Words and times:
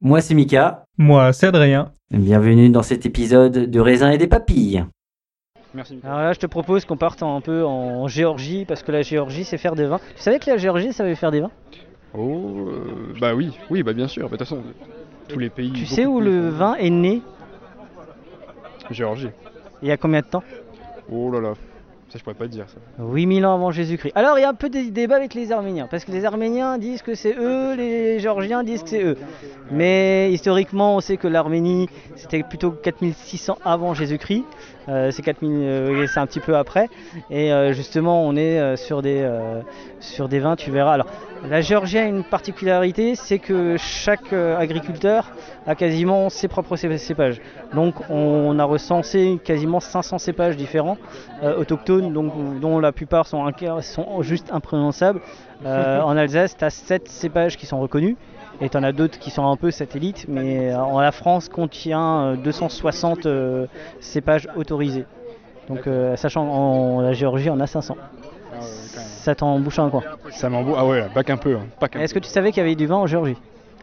Moi 0.00 0.20
c'est 0.20 0.34
Mika, 0.34 0.84
Moi, 0.96 1.32
c'est 1.32 1.46
Adrien. 1.46 1.92
bienvenue 2.10 2.70
dans 2.70 2.82
cet 2.82 3.04
épisode 3.06 3.52
de 3.70 3.80
raisin 3.80 4.10
et 4.10 4.18
des 4.18 4.28
papilles. 4.28 4.84
Merci. 5.74 5.98
Alors 6.04 6.20
là, 6.20 6.32
je 6.32 6.38
te 6.38 6.46
propose 6.46 6.84
qu'on 6.84 6.96
parte 6.96 7.22
un 7.22 7.40
peu 7.40 7.64
en 7.64 8.08
Géorgie, 8.08 8.64
parce 8.64 8.82
que 8.82 8.90
la 8.92 9.02
Géorgie, 9.02 9.44
c'est 9.44 9.58
faire 9.58 9.74
des 9.74 9.84
vins. 9.86 10.00
Tu 10.16 10.22
savais 10.22 10.38
que 10.38 10.48
la 10.50 10.56
Géorgie, 10.56 10.92
ça 10.92 11.04
veut 11.04 11.14
faire 11.14 11.30
des 11.30 11.40
vins? 11.40 11.50
Oh, 12.14 12.68
euh, 12.68 13.12
bah 13.20 13.34
oui, 13.34 13.50
oui, 13.70 13.82
bah 13.82 13.92
bien 13.92 14.08
sûr. 14.08 14.24
Bah, 14.30 14.36
De 14.36 14.36
toute 14.36 14.48
façon, 14.48 14.62
tous 15.28 15.38
les 15.38 15.50
pays. 15.50 15.72
Tu 15.72 15.84
sais 15.84 16.06
où 16.06 16.18
plus- 16.20 16.26
le 16.30 16.48
vin 16.48 16.74
est 16.76 16.90
né? 16.90 17.20
Géorgie. 18.90 19.28
il 19.82 19.88
y 19.88 19.90
a 19.90 19.96
combien 19.98 20.20
de 20.20 20.26
temps? 20.26 20.42
Oh 21.12 21.30
là 21.30 21.40
là, 21.40 21.52
ça 22.08 22.18
je 22.18 22.24
pourrais 22.24 22.34
pas 22.34 22.48
dire 22.48 22.66
ça. 22.68 22.76
8000 23.02 23.44
ans 23.44 23.54
avant 23.54 23.70
Jésus-Christ. 23.70 24.12
Alors, 24.14 24.38
il 24.38 24.42
y 24.42 24.44
a 24.44 24.48
un 24.48 24.54
peu 24.54 24.70
des 24.70 24.90
débats 24.90 25.16
avec 25.16 25.34
les 25.34 25.52
Arméniens, 25.52 25.86
parce 25.90 26.04
que 26.04 26.12
les 26.12 26.24
Arméniens 26.24 26.78
disent 26.78 27.02
que 27.02 27.14
c'est 27.14 27.34
eux, 27.36 27.74
les 27.74 28.18
Géorgiens 28.18 28.64
disent 28.64 28.82
que 28.82 28.88
c'est 28.88 29.04
eux. 29.04 29.18
Mais 29.70 30.32
historiquement, 30.32 30.96
on 30.96 31.00
sait 31.00 31.18
que 31.18 31.28
l'Arménie, 31.28 31.88
c'était 32.16 32.42
plutôt 32.42 32.70
4600 32.70 33.58
avant 33.64 33.92
Jésus-Christ. 33.92 34.44
Euh, 34.88 35.10
c'est 35.10 35.22
4000, 35.22 35.50
euh, 35.52 36.06
c'est 36.06 36.18
un 36.20 36.26
petit 36.26 36.40
peu 36.40 36.56
après. 36.56 36.88
Et 37.30 37.52
euh, 37.52 37.72
justement, 37.72 38.24
on 38.26 38.36
est 38.36 38.76
sur 38.76 39.02
des 39.02 39.22
vins, 40.38 40.56
tu 40.56 40.70
verras. 40.70 40.92
Alors, 40.94 41.06
la 41.48 41.60
Géorgie 41.60 41.98
a 41.98 42.04
une 42.04 42.24
particularité, 42.24 43.14
c'est 43.14 43.38
que 43.38 43.76
chaque 43.76 44.32
agriculteur 44.32 45.30
a 45.66 45.74
quasiment 45.74 46.30
ses 46.30 46.48
propres 46.48 46.76
cé- 46.76 46.98
cépages. 46.98 47.40
Donc, 47.74 47.94
on 48.10 48.58
a 48.58 48.64
recensé 48.64 49.38
quasiment 49.44 49.80
500 49.80 50.18
cépages 50.18 50.56
différents 50.56 50.96
autochtones, 51.42 52.12
dont 52.60 52.78
la 52.80 52.92
plupart 52.92 53.26
sont, 53.26 53.44
sont 53.82 54.22
juste 54.22 54.50
imprononçables. 54.52 55.20
En 55.64 56.16
Alsace, 56.16 56.56
tu 56.56 56.64
as 56.64 56.70
7 56.70 57.08
cépages 57.08 57.56
qui 57.56 57.66
sont 57.66 57.78
reconnus. 57.80 58.16
Et 58.60 58.68
tu 58.68 58.76
en 58.76 58.82
as 58.82 58.92
d'autres 58.92 59.18
qui 59.18 59.30
sont 59.30 59.46
un 59.48 59.56
peu 59.56 59.70
satellites, 59.70 60.26
mais 60.28 60.72
euh, 60.72 60.78
en 60.78 61.00
la 61.00 61.12
France 61.12 61.48
contient 61.48 62.20
euh, 62.32 62.36
260 62.36 63.26
euh, 63.26 63.66
cépages 64.00 64.48
autorisés. 64.56 65.04
Donc, 65.68 65.86
euh, 65.86 66.16
sachant 66.16 66.48
en 66.48 67.00
la 67.00 67.12
Géorgie, 67.12 67.50
on 67.50 67.60
a 67.60 67.66
500. 67.66 67.96
Ah 68.00 68.56
ouais. 68.60 68.64
Ça 68.96 69.34
t'en 69.34 69.58
bouche 69.60 69.78
un 69.78 69.90
coin. 69.90 70.02
Ça 70.30 70.48
m'embout. 70.48 70.74
Ah 70.76 70.84
ouais, 70.86 71.04
pas 71.14 71.22
qu'un 71.22 71.36
peu. 71.36 71.56
hein, 71.56 71.86
Est-ce 72.00 72.14
que 72.14 72.18
tu 72.18 72.28
savais 72.28 72.50
qu'il 72.50 72.62
y 72.62 72.66
avait 72.66 72.74
du 72.74 72.86
vin 72.86 72.96
en 72.96 73.06
Géorgie? 73.06 73.36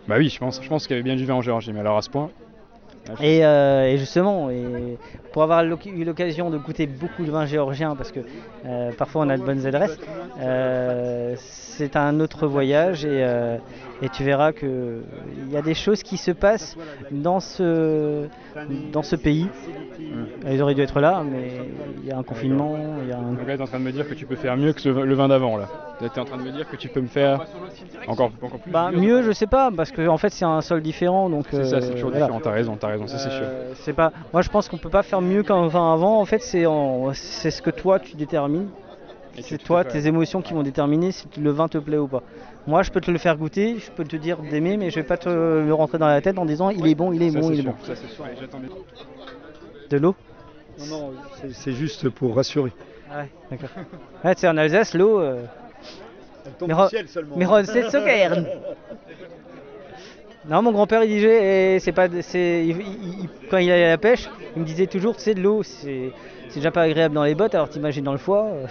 Bah 0.07 0.15
oui, 0.17 0.29
je 0.29 0.37
pense, 0.39 0.61
je 0.61 0.67
pense 0.67 0.85
qu'il 0.87 0.95
y 0.95 0.99
avait 0.99 1.03
bien 1.03 1.15
du 1.15 1.25
vin 1.25 1.35
en 1.35 1.41
Géorgie, 1.41 1.71
mais 1.71 1.79
alors 1.79 1.97
à 1.97 2.01
ce 2.01 2.09
point. 2.09 2.29
et, 3.21 3.45
euh, 3.45 3.85
et 3.87 3.97
justement, 3.97 4.49
et 4.49 4.97
pour 5.31 5.43
avoir 5.43 5.63
eu 5.63 6.03
l'occasion 6.03 6.49
de 6.49 6.57
goûter 6.57 6.85
beaucoup 6.87 7.23
de 7.23 7.31
vin 7.31 7.45
géorgien, 7.45 7.95
parce 7.95 8.11
que 8.11 8.19
euh, 8.65 8.91
parfois 8.97 9.23
on 9.25 9.29
a 9.29 9.37
de 9.37 9.43
bonnes 9.43 9.65
adresses, 9.65 9.97
euh, 10.39 11.35
c'est 11.37 11.95
un 11.95 12.19
autre 12.19 12.47
voyage 12.47 13.05
et, 13.05 13.23
euh, 13.23 13.57
et 14.01 14.09
tu 14.09 14.23
verras 14.23 14.51
qu'il 14.51 15.03
y 15.49 15.57
a 15.57 15.61
des 15.61 15.73
choses 15.73 16.03
qui 16.03 16.17
se 16.17 16.31
passent 16.31 16.77
dans 17.11 17.39
ce, 17.39 18.27
dans 18.91 19.03
ce 19.03 19.15
pays. 19.15 19.47
Ils 20.49 20.61
auraient 20.61 20.75
dû 20.75 20.81
être 20.81 20.99
là, 20.99 21.23
mais 21.23 21.61
il 22.01 22.07
y 22.07 22.11
a 22.11 22.17
un 22.17 22.23
confinement, 22.23 22.77
il 23.01 23.09
y 23.09 23.11
a 23.11 23.17
un... 23.17 23.33
Donc 23.33 23.47
là, 23.47 23.57
t'es 23.57 23.63
en 23.63 23.67
train 23.67 23.79
de 23.79 23.83
me 23.83 23.91
dire 23.91 24.07
que 24.07 24.13
tu 24.13 24.25
peux 24.25 24.35
faire 24.35 24.57
mieux 24.57 24.73
que 24.73 24.89
le 24.89 25.13
vin 25.13 25.27
d'avant 25.27 25.57
là. 25.57 25.67
T'es 25.99 26.19
en 26.19 26.25
train 26.25 26.37
de 26.37 26.43
me 26.43 26.51
dire 26.51 26.69
que 26.69 26.75
tu 26.75 26.89
peux 26.89 26.99
me 27.01 27.07
faire 27.07 27.45
encore, 28.07 28.31
encore 28.41 28.59
plus. 28.59 28.71
Bah, 28.71 28.91
mieux, 28.91 29.21
je 29.21 29.31
sais 29.31 29.47
pas, 29.47 29.71
parce 29.71 29.91
que 29.91 30.07
en 30.07 30.17
fait 30.17 30.29
c'est 30.29 30.45
un 30.45 30.61
sol 30.61 30.81
différent, 30.81 31.29
donc. 31.29 31.45
C'est 31.49 31.63
ça, 31.63 31.79
c'est 31.79 31.91
euh, 31.91 31.93
toujours 31.93 32.09
voilà. 32.09 32.25
différent. 32.25 32.41
T'as 32.43 32.51
raison, 32.51 32.75
t'as 32.75 32.87
raison, 32.87 33.07
ça 33.07 33.17
c'est 33.17 33.29
sûr. 33.29 33.43
Euh, 33.43 33.71
c'est 33.75 33.93
pas. 33.93 34.11
Moi, 34.33 34.41
je 34.41 34.49
pense 34.49 34.67
qu'on 34.67 34.77
peut 34.77 34.89
pas 34.89 35.03
faire 35.03 35.21
mieux 35.21 35.43
qu'un 35.43 35.67
vin 35.67 35.93
avant. 35.93 36.19
En 36.19 36.25
fait, 36.25 36.41
c'est 36.41 36.65
en... 36.65 37.13
c'est 37.13 37.51
ce 37.51 37.61
que 37.61 37.69
toi 37.69 37.99
tu 37.99 38.17
détermines. 38.17 38.67
C'est 39.41 39.57
toi, 39.57 39.83
tes 39.83 40.07
émotions 40.07 40.41
qui 40.41 40.53
vont 40.53 40.63
déterminer 40.63 41.11
si 41.11 41.27
le 41.39 41.51
vin 41.51 41.67
te 41.67 41.77
plaît 41.77 41.97
ou 41.97 42.07
pas. 42.07 42.23
Moi, 42.67 42.83
je 42.83 42.91
peux 42.91 43.01
te 43.01 43.11
le 43.11 43.17
faire 43.17 43.37
goûter, 43.37 43.77
je 43.79 43.91
peux 43.91 44.03
te 44.03 44.15
dire 44.15 44.37
d'aimer, 44.37 44.77
mais 44.77 44.89
je 44.89 44.95
vais 44.95 45.03
pas 45.05 45.17
te 45.17 45.29
le 45.29 45.73
rentrer 45.73 45.97
dans 45.97 46.07
la 46.07 46.21
tête 46.21 46.37
en 46.37 46.45
disant 46.45 46.69
il 46.69 46.87
est 46.87 46.95
bon, 46.95 47.11
il 47.11 47.21
est 47.21 47.29
Ça, 47.31 47.39
bon, 47.39 47.47
c'est 47.47 47.53
il 47.53 47.59
est 47.59 47.61
sûr, 47.63 47.71
bon. 47.71 47.77
Ça 47.85 47.95
c'est 47.95 48.07
sûr. 48.07 48.25
De 49.89 49.97
l'eau 49.97 50.15
Non, 50.79 50.85
non, 50.85 51.13
c'est- 51.41 51.53
c'est 51.53 51.71
juste 51.73 52.09
pour 52.09 52.35
rassurer. 52.35 52.71
Ouais, 53.11 53.29
d'accord. 53.51 53.69
Ouais, 54.23 54.33
tu 54.35 54.41
sais, 54.41 54.47
en 54.47 54.57
Alsace, 54.57 54.93
l'eau. 54.95 55.19
euh, 55.19 55.43
Elle 56.45 56.51
tombe 56.53 56.69
Mais 56.69 56.75
du 56.75 56.89
ciel 56.89 57.07
seulement. 57.07 57.35
mais 57.37 57.45
c'est. 57.65 57.83
Non, 60.47 60.61
mon 60.61 60.71
grand-père 60.71 61.03
il 61.03 61.09
disait, 61.09 61.75
et 61.75 61.79
c'est 61.79 61.91
pas, 61.91 62.07
c'est, 62.21 62.67
quand 63.49 63.57
il 63.57 63.71
allait 63.71 63.85
à 63.85 63.89
la 63.89 63.97
pêche, 63.97 64.29
il 64.55 64.61
me 64.61 64.65
disait 64.65 64.85
toujours, 64.85 65.15
c'est 65.17 65.33
de 65.33 65.41
l'eau, 65.41 65.63
c'est, 65.63 66.11
c'est 66.49 66.59
déjà 66.59 66.69
pas 66.69 66.83
agréable 66.83 67.15
dans 67.15 67.23
les 67.23 67.33
bottes, 67.33 67.55
alors 67.55 67.67
t'imagines 67.67 68.03
dans 68.03 68.11
le 68.11 68.19
foie. 68.19 68.45
euh. 68.45 68.67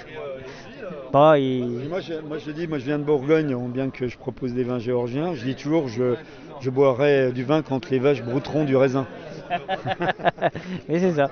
Et 1.36 1.60
Moi, 1.88 2.00
je, 2.00 2.14
moi, 2.26 2.38
je 2.38 2.50
dis, 2.50 2.66
moi, 2.66 2.78
je 2.78 2.84
viens 2.86 2.98
de 2.98 3.04
Bourgogne, 3.04 3.54
on- 3.54 3.68
bien 3.68 3.90
que 3.90 4.08
je 4.08 4.18
propose 4.18 4.52
des 4.52 4.64
vins 4.64 4.80
géorgiens. 4.80 5.32
Je 5.34 5.44
dis 5.44 5.54
toujours, 5.54 5.86
je, 5.86 6.16
je 6.60 6.70
boirai 6.70 7.30
du 7.30 7.44
vin 7.44 7.62
quand 7.62 7.88
les 7.90 8.00
vaches 8.00 8.22
brouteront 8.22 8.64
du 8.64 8.74
raisin. 8.76 9.06
Mais 10.88 10.98
c'est 10.98 11.12
ça. 11.12 11.30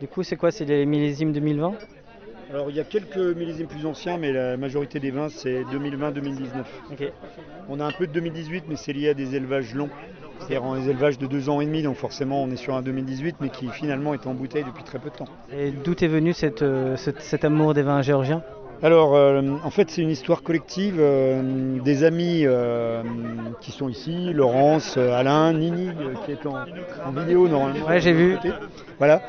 Du 0.00 0.06
coup, 0.06 0.22
c'est 0.22 0.36
quoi 0.36 0.52
C'est 0.52 0.64
les 0.64 0.86
millésimes 0.86 1.32
2020 1.32 1.72
Alors, 2.54 2.70
il 2.70 2.76
y 2.76 2.80
a 2.80 2.84
quelques 2.84 3.16
millésimes 3.16 3.66
plus 3.66 3.84
anciens, 3.84 4.16
mais 4.16 4.32
la 4.32 4.56
majorité 4.56 5.00
des 5.00 5.10
vins, 5.10 5.28
c'est 5.28 5.62
2020-2019. 5.64 6.62
Ok. 6.92 7.12
On 7.68 7.80
a 7.80 7.84
un 7.84 7.90
peu 7.90 8.06
de 8.06 8.12
2018, 8.12 8.66
mais 8.68 8.76
c'est 8.76 8.92
lié 8.92 9.08
à 9.08 9.14
des 9.14 9.34
élevages 9.34 9.74
longs. 9.74 9.90
C'est-à-dire 10.38 10.62
en 10.62 10.76
des 10.76 10.88
élevages 10.88 11.18
de 11.18 11.26
deux 11.26 11.48
ans 11.48 11.60
et 11.60 11.66
demi, 11.66 11.82
donc 11.82 11.96
forcément 11.96 12.44
on 12.44 12.50
est 12.52 12.56
sur 12.56 12.76
un 12.76 12.82
2018, 12.82 13.38
mais 13.40 13.48
qui 13.48 13.68
finalement 13.70 14.14
est 14.14 14.28
en 14.28 14.34
bouteille 14.34 14.62
depuis 14.62 14.84
très 14.84 15.00
peu 15.00 15.10
de 15.10 15.16
temps. 15.16 15.26
Et 15.52 15.72
d'où 15.72 15.94
est 16.00 16.06
venu 16.06 16.32
cette, 16.32 16.62
euh, 16.62 16.94
cet, 16.94 17.22
cet 17.22 17.44
amour 17.44 17.74
des 17.74 17.82
vins 17.82 18.02
géorgiens? 18.02 18.40
Alors, 18.84 19.16
euh, 19.16 19.40
en 19.64 19.70
fait, 19.70 19.90
c'est 19.90 20.02
une 20.02 20.10
histoire 20.10 20.42
collective 20.42 20.98
euh, 21.00 21.80
des 21.80 22.04
amis 22.04 22.42
euh, 22.44 23.02
qui 23.60 23.72
sont 23.72 23.88
ici, 23.88 24.32
Laurence, 24.32 24.96
Alain, 24.96 25.54
Nini, 25.54 25.88
qui 26.24 26.32
est 26.32 26.46
en, 26.46 26.56
en 27.06 27.10
vidéo 27.10 27.48
normalement. 27.48 27.86
Ouais, 27.86 28.00
j'ai 28.00 28.12
vu. 28.12 28.36
côté. 28.36 28.50
Voilà. 28.98 29.22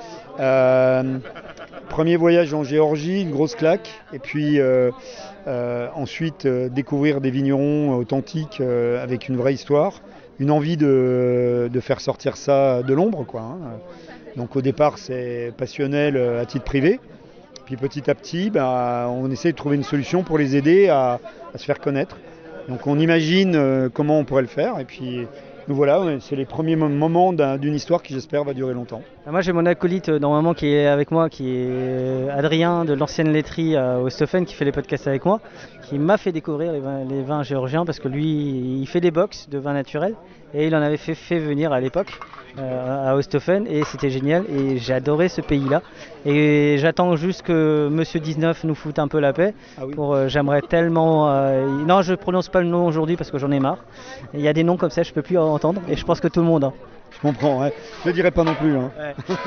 Premier 1.95 2.17
voyage 2.17 2.53
en 2.53 2.65
Géorgie, 2.65 3.21
une 3.21 3.31
grosse 3.31 3.55
claque. 3.55 3.89
Et 4.11 4.19
puis 4.19 4.59
euh, 4.59 4.91
euh, 5.47 5.87
ensuite, 5.95 6.45
euh, 6.45 6.67
découvrir 6.67 7.21
des 7.21 7.29
vignerons 7.29 7.95
authentiques 7.95 8.59
avec 8.59 9.29
une 9.29 9.37
vraie 9.37 9.53
histoire. 9.53 10.01
Une 10.39 10.51
envie 10.51 10.75
de, 10.75 11.69
faire 11.79 12.01
sortir 12.01 12.35
ça 12.35 12.83
de 12.83 12.93
l'ombre, 12.93 13.25
hein. 13.35 13.59
Donc 14.35 14.57
au 14.57 14.61
départ, 14.61 14.97
c'est 14.97 15.53
passionnel 15.55 16.17
à 16.17 16.45
titre 16.45 16.65
privé. 16.65 16.99
Puis 17.63 17.77
petit 17.77 18.11
à 18.11 18.13
petit, 18.13 18.49
bah, 18.49 19.07
on 19.09 19.31
essaie 19.31 19.53
de 19.53 19.55
trouver 19.55 19.77
une 19.77 19.83
solution 19.83 20.21
pour 20.21 20.37
les 20.37 20.57
aider 20.57 20.89
à, 20.89 21.21
à 21.53 21.57
se 21.57 21.63
faire 21.63 21.79
connaître. 21.79 22.17
Donc 22.67 22.87
on 22.87 22.99
imagine 22.99 23.89
comment 23.93 24.19
on 24.19 24.25
pourrait 24.25 24.41
le 24.41 24.49
faire. 24.49 24.81
Et 24.81 24.85
puis 24.85 25.27
nous 25.67 25.75
voilà, 25.75 26.01
c'est 26.19 26.35
les 26.35 26.45
premiers 26.45 26.75
mo- 26.75 26.89
moments 26.89 27.33
d'un- 27.33 27.57
d'une 27.57 27.73
histoire 27.73 28.03
qui 28.03 28.13
j'espère 28.13 28.43
va 28.43 28.53
durer 28.53 28.73
longtemps. 28.73 29.01
Ah, 29.25 29.31
Moi 29.31 29.41
j'ai 29.41 29.51
mon 29.51 29.65
acolyte 29.65 30.09
euh, 30.09 30.19
normalement 30.19 30.53
qui 30.53 30.67
est 30.67 30.85
avec 30.85 31.09
moi, 31.11 31.29
qui 31.29 31.49
est 31.49 31.65
euh, 31.67 32.37
Adrien 32.37 32.85
de 32.85 32.93
l'ancienne 32.93 33.31
laiterie 33.31 33.75
à 33.75 33.99
Ostofen 33.99 34.45
qui 34.45 34.53
fait 34.53 34.65
les 34.65 34.71
podcasts 34.71 35.07
avec 35.07 35.25
moi, 35.25 35.39
qui 35.89 35.97
m'a 35.97 36.17
fait 36.17 36.31
découvrir 36.31 36.71
les 36.71 37.21
vins, 37.23 37.43
géorgiens 37.43 37.85
parce 37.85 37.99
que 37.99 38.07
lui 38.07 38.79
il 38.81 38.85
fait 38.87 39.01
des 39.01 39.11
box 39.11 39.49
de 39.49 39.57
vins 39.57 39.73
naturels 39.73 40.15
et 40.53 40.67
il 40.67 40.75
en 40.75 40.81
avait 40.81 40.97
fait 40.97 41.39
venir 41.39 41.73
à 41.73 41.79
l'époque 41.79 42.19
euh, 42.57 43.11
à 43.11 43.15
Ostofen 43.15 43.65
et 43.67 43.83
c'était 43.83 44.09
génial 44.09 44.45
et 44.49 44.77
j'ai 44.77 44.93
adoré 44.93 45.27
ce 45.29 45.41
pays 45.41 45.67
là 45.67 45.81
et 46.25 46.77
j'attends 46.79 47.15
juste 47.15 47.41
que 47.41 47.89
Monsieur 47.91 48.19
19 48.19 48.63
nous 48.63 48.75
foute 48.75 48.97
un 48.99 49.07
peu 49.07 49.19
la 49.19 49.33
paix 49.33 49.53
pour 49.93 50.13
euh, 50.13 50.27
j'aimerais 50.27 50.61
tellement 50.61 51.29
euh, 51.29 51.65
non 51.85 52.01
je 52.01 52.13
prononce 52.13 52.49
pas 52.49 52.61
le 52.61 52.67
nom 52.67 52.85
aujourd'hui 52.87 53.17
parce 53.17 53.29
que 53.31 53.37
j'en 53.37 53.51
ai 53.51 53.59
marre 53.59 53.79
il 54.33 54.39
y 54.41 54.47
a 54.47 54.53
des 54.53 54.63
noms 54.63 54.77
comme 54.77 54.89
ça 54.89 55.03
je 55.03 55.11
peux 55.11 55.21
plus 55.21 55.37
entendre 55.37 55.81
et 55.89 55.95
je 55.97 56.05
pense 56.05 56.19
que 56.19 56.27
tout 56.27 56.39
le 56.39 56.45
monde 56.45 56.63
hein. 56.65 56.73
Je 57.11 57.21
comprends, 57.21 57.61
ouais. 57.61 57.71
je 58.03 58.09
ne 58.09 58.13
dirais 58.13 58.31
pas 58.31 58.43
non 58.43 58.53
plus. 58.55 58.75
hein. 58.75 58.91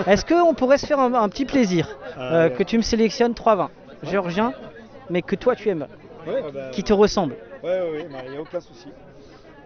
Est-ce 0.07 0.25
qu'on 0.25 0.55
pourrait 0.55 0.79
se 0.79 0.87
faire 0.87 0.99
un, 0.99 1.13
un 1.13 1.29
petit 1.29 1.45
plaisir 1.45 1.99
Ah, 2.19 2.45
ouais. 2.45 2.51
que 2.51 2.63
tu 2.63 2.79
me 2.79 2.83
sélectionnes 2.83 3.35
trois 3.35 3.57
vins 3.57 3.71
géorgiens, 4.03 4.55
mais 5.11 5.21
que 5.21 5.37
toi 5.37 5.55
tu 5.55 5.69
aimes, 5.69 5.87
bah, 6.27 6.33
qui 6.73 6.83
te 6.83 6.95
ressemblent? 6.95 7.37
Ouais, 7.63 7.79
bah, 8.11 8.19
il 8.25 8.31
n'y 8.31 8.37
a 8.39 8.41
aucun 8.41 8.61
souci. 8.61 8.89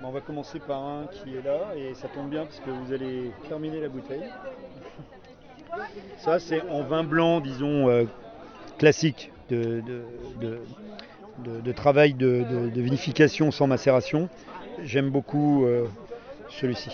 On 0.04 0.10
va 0.10 0.20
commencer 0.20 0.58
par 0.58 0.82
un 0.82 1.06
qui 1.06 1.36
est 1.36 1.42
là 1.44 1.74
et 1.76 1.94
ça 1.94 2.08
tombe 2.08 2.28
bien 2.28 2.44
parce 2.44 2.58
que 2.60 2.70
vous 2.70 2.92
allez 2.92 3.30
terminer 3.48 3.80
la 3.80 3.88
bouteille. 3.88 4.24
Ça, 6.18 6.38
c'est 6.38 6.60
en 6.68 6.82
vin 6.82 7.04
blanc, 7.04 7.40
disons, 7.40 7.88
euh, 7.88 8.04
classique 8.78 9.30
de, 9.48 9.72
travail 11.74 12.14
de, 12.14 12.44
vinification 12.74 13.50
sans 13.50 13.66
macération. 13.66 14.28
J'aime 14.82 15.10
beaucoup 15.10 15.64
euh, 15.64 15.86
celui-ci. 16.48 16.90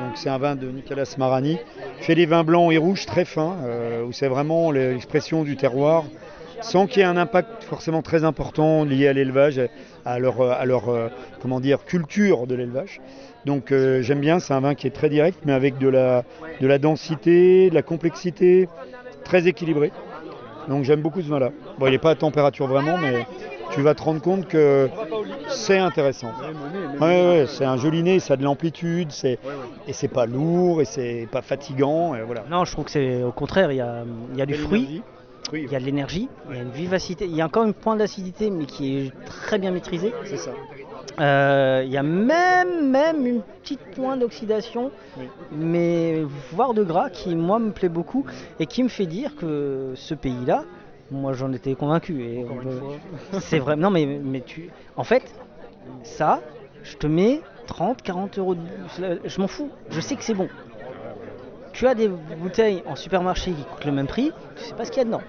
Donc, 0.00 0.16
c'est 0.16 0.30
un 0.30 0.38
vin 0.38 0.56
de 0.56 0.68
Nicolas 0.68 1.14
Marani. 1.18 1.58
Fait 2.00 2.14
des 2.14 2.26
vins 2.26 2.44
blancs 2.44 2.72
et 2.72 2.78
rouges 2.78 3.06
très 3.06 3.24
fins, 3.24 3.56
euh, 3.64 4.04
où 4.04 4.12
c'est 4.12 4.28
vraiment 4.28 4.70
l'expression 4.70 5.44
du 5.44 5.56
terroir 5.56 6.04
sans 6.60 6.86
qu'il 6.86 7.00
y 7.00 7.02
ait 7.02 7.08
un 7.08 7.16
impact 7.16 7.64
forcément 7.64 8.02
très 8.02 8.24
important 8.24 8.84
lié 8.84 9.08
à 9.08 9.12
l'élevage, 9.12 9.60
à 10.04 10.18
leur, 10.18 10.40
à 10.40 10.64
leur 10.64 10.88
euh, 10.88 11.08
comment 11.40 11.60
dire, 11.60 11.84
culture 11.84 12.46
de 12.46 12.54
l'élevage. 12.54 13.00
Donc 13.44 13.72
euh, 13.72 14.02
j'aime 14.02 14.20
bien, 14.20 14.38
c'est 14.38 14.54
un 14.54 14.60
vin 14.60 14.74
qui 14.74 14.86
est 14.86 14.90
très 14.90 15.08
direct, 15.08 15.38
mais 15.44 15.52
avec 15.52 15.78
de 15.78 15.88
la, 15.88 16.24
de 16.60 16.66
la 16.66 16.78
densité, 16.78 17.70
de 17.70 17.74
la 17.74 17.82
complexité, 17.82 18.68
très 19.24 19.46
équilibré. 19.46 19.92
Donc 20.68 20.84
j'aime 20.84 21.00
beaucoup 21.00 21.22
ce 21.22 21.28
vin-là. 21.28 21.50
Bon, 21.78 21.86
il 21.86 21.92
n'est 21.92 21.98
pas 21.98 22.10
à 22.10 22.14
température 22.16 22.66
vraiment, 22.66 22.98
mais 22.98 23.26
tu 23.72 23.82
vas 23.82 23.94
te 23.94 24.02
rendre 24.02 24.20
compte 24.20 24.48
que 24.48 24.88
c'est 25.48 25.78
intéressant. 25.78 26.32
Ouais, 27.00 27.28
ouais, 27.28 27.44
c'est 27.46 27.64
un 27.64 27.76
joli 27.76 28.02
nez, 28.02 28.18
ça 28.18 28.34
a 28.34 28.36
de 28.36 28.42
l'amplitude, 28.42 29.12
c'est, 29.12 29.38
et 29.86 29.92
c'est 29.92 30.08
pas 30.08 30.26
lourd, 30.26 30.80
et 30.80 30.84
c'est 30.84 31.28
pas 31.30 31.42
fatigant, 31.42 32.14
et 32.14 32.22
voilà. 32.22 32.44
Non, 32.50 32.64
je 32.64 32.72
trouve 32.72 32.86
que 32.86 32.90
c'est 32.90 33.22
au 33.22 33.32
contraire, 33.32 33.70
il 33.70 33.76
y 33.76 33.80
a, 33.80 34.02
il 34.32 34.38
y 34.38 34.42
a 34.42 34.46
du 34.46 34.54
fruit. 34.54 35.02
Oui, 35.52 35.62
il 35.66 35.72
y 35.72 35.76
a 35.76 35.80
de 35.80 35.84
l'énergie, 35.84 36.28
il 36.50 36.56
y 36.56 36.58
a 36.58 36.62
une 36.62 36.70
vivacité, 36.70 37.24
il 37.26 37.34
y 37.36 37.40
a 37.40 37.46
encore 37.46 37.64
une 37.64 37.74
pointe 37.74 37.98
d'acidité, 37.98 38.50
mais 38.50 38.66
qui 38.66 38.98
est 38.98 39.12
très 39.24 39.58
bien 39.58 39.70
maîtrisée. 39.70 40.12
c'est 40.24 40.36
ça. 40.36 40.50
Euh, 41.20 41.82
il 41.86 41.90
y 41.90 41.96
a 41.96 42.02
même, 42.02 42.90
même 42.90 43.26
une 43.26 43.40
petite 43.62 43.80
pointe 43.94 44.20
d'oxydation, 44.20 44.90
Oui. 45.16 45.28
mais 45.52 46.22
voire 46.52 46.74
de 46.74 46.82
gras, 46.82 47.08
qui 47.10 47.34
moi 47.36 47.58
me 47.58 47.70
plaît 47.70 47.88
beaucoup 47.88 48.26
et 48.60 48.66
qui 48.66 48.82
me 48.82 48.88
fait 48.88 49.06
dire 49.06 49.34
que 49.36 49.92
ce 49.94 50.14
pays-là, 50.14 50.64
moi 51.10 51.32
j'en 51.32 51.52
étais 51.52 51.74
convaincu. 51.74 52.22
Et 52.22 52.44
c'est 53.40 53.60
vrai. 53.60 53.76
Non, 53.76 53.90
mais, 53.90 54.04
mais 54.22 54.40
tu. 54.42 54.68
En 54.96 55.04
fait, 55.04 55.22
ça, 56.02 56.40
je 56.82 56.96
te 56.96 57.06
mets 57.06 57.40
30, 57.66 58.02
40 58.02 58.38
euros. 58.38 58.54
De... 58.54 58.60
Je 59.24 59.40
m'en 59.40 59.48
fous. 59.48 59.70
Je 59.90 60.00
sais 60.00 60.16
que 60.16 60.24
c'est 60.24 60.34
bon. 60.34 60.48
Tu 61.76 61.86
as 61.86 61.94
des 61.94 62.08
bouteilles 62.08 62.82
en 62.86 62.96
supermarché 62.96 63.50
qui 63.50 63.62
coûtent 63.62 63.84
le 63.84 63.92
même 63.92 64.06
prix, 64.06 64.32
tu 64.56 64.64
sais 64.64 64.72
pas 64.72 64.86
ce 64.86 64.90
qu'il 64.90 65.00
y 65.00 65.02
a 65.02 65.04
dedans. 65.04 65.20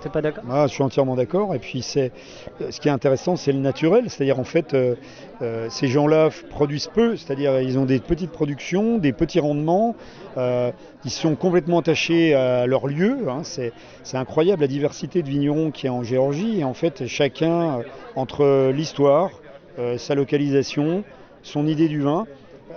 T'es 0.00 0.08
pas 0.08 0.22
d'accord? 0.22 0.44
Ah, 0.48 0.68
je 0.68 0.72
suis 0.72 0.84
entièrement 0.84 1.16
d'accord. 1.16 1.52
Et 1.52 1.58
puis, 1.58 1.82
c'est, 1.82 2.12
euh, 2.60 2.70
ce 2.70 2.78
qui 2.80 2.86
est 2.86 2.92
intéressant, 2.92 3.34
c'est 3.34 3.50
le 3.50 3.58
naturel. 3.58 4.08
C'est-à-dire, 4.08 4.38
en 4.38 4.44
fait, 4.44 4.72
euh, 4.72 4.94
euh, 5.42 5.66
ces 5.68 5.88
gens-là 5.88 6.28
produisent 6.50 6.86
peu. 6.86 7.16
C'est-à-dire, 7.16 7.60
ils 7.60 7.76
ont 7.76 7.84
des 7.86 7.98
petites 7.98 8.30
productions, 8.30 8.98
des 8.98 9.12
petits 9.12 9.40
rendements. 9.40 9.96
ils 10.36 11.10
sont 11.10 11.34
complètement 11.34 11.80
attachés 11.80 12.34
à 12.34 12.68
leur 12.68 12.86
lieu. 12.86 13.28
hein. 13.28 13.40
C'est, 13.42 13.72
c'est 14.04 14.18
incroyable 14.18 14.62
la 14.62 14.68
diversité 14.68 15.22
de 15.22 15.28
vignerons 15.28 15.72
qu'il 15.72 15.86
y 15.86 15.88
a 15.88 15.92
en 15.92 16.04
Géorgie. 16.04 16.60
Et 16.60 16.64
en 16.64 16.74
fait, 16.74 17.08
chacun, 17.08 17.80
entre 18.14 18.70
l'histoire, 18.70 19.30
sa 19.96 20.14
localisation, 20.14 21.02
son 21.42 21.66
idée 21.66 21.88
du 21.88 22.00
vin, 22.00 22.26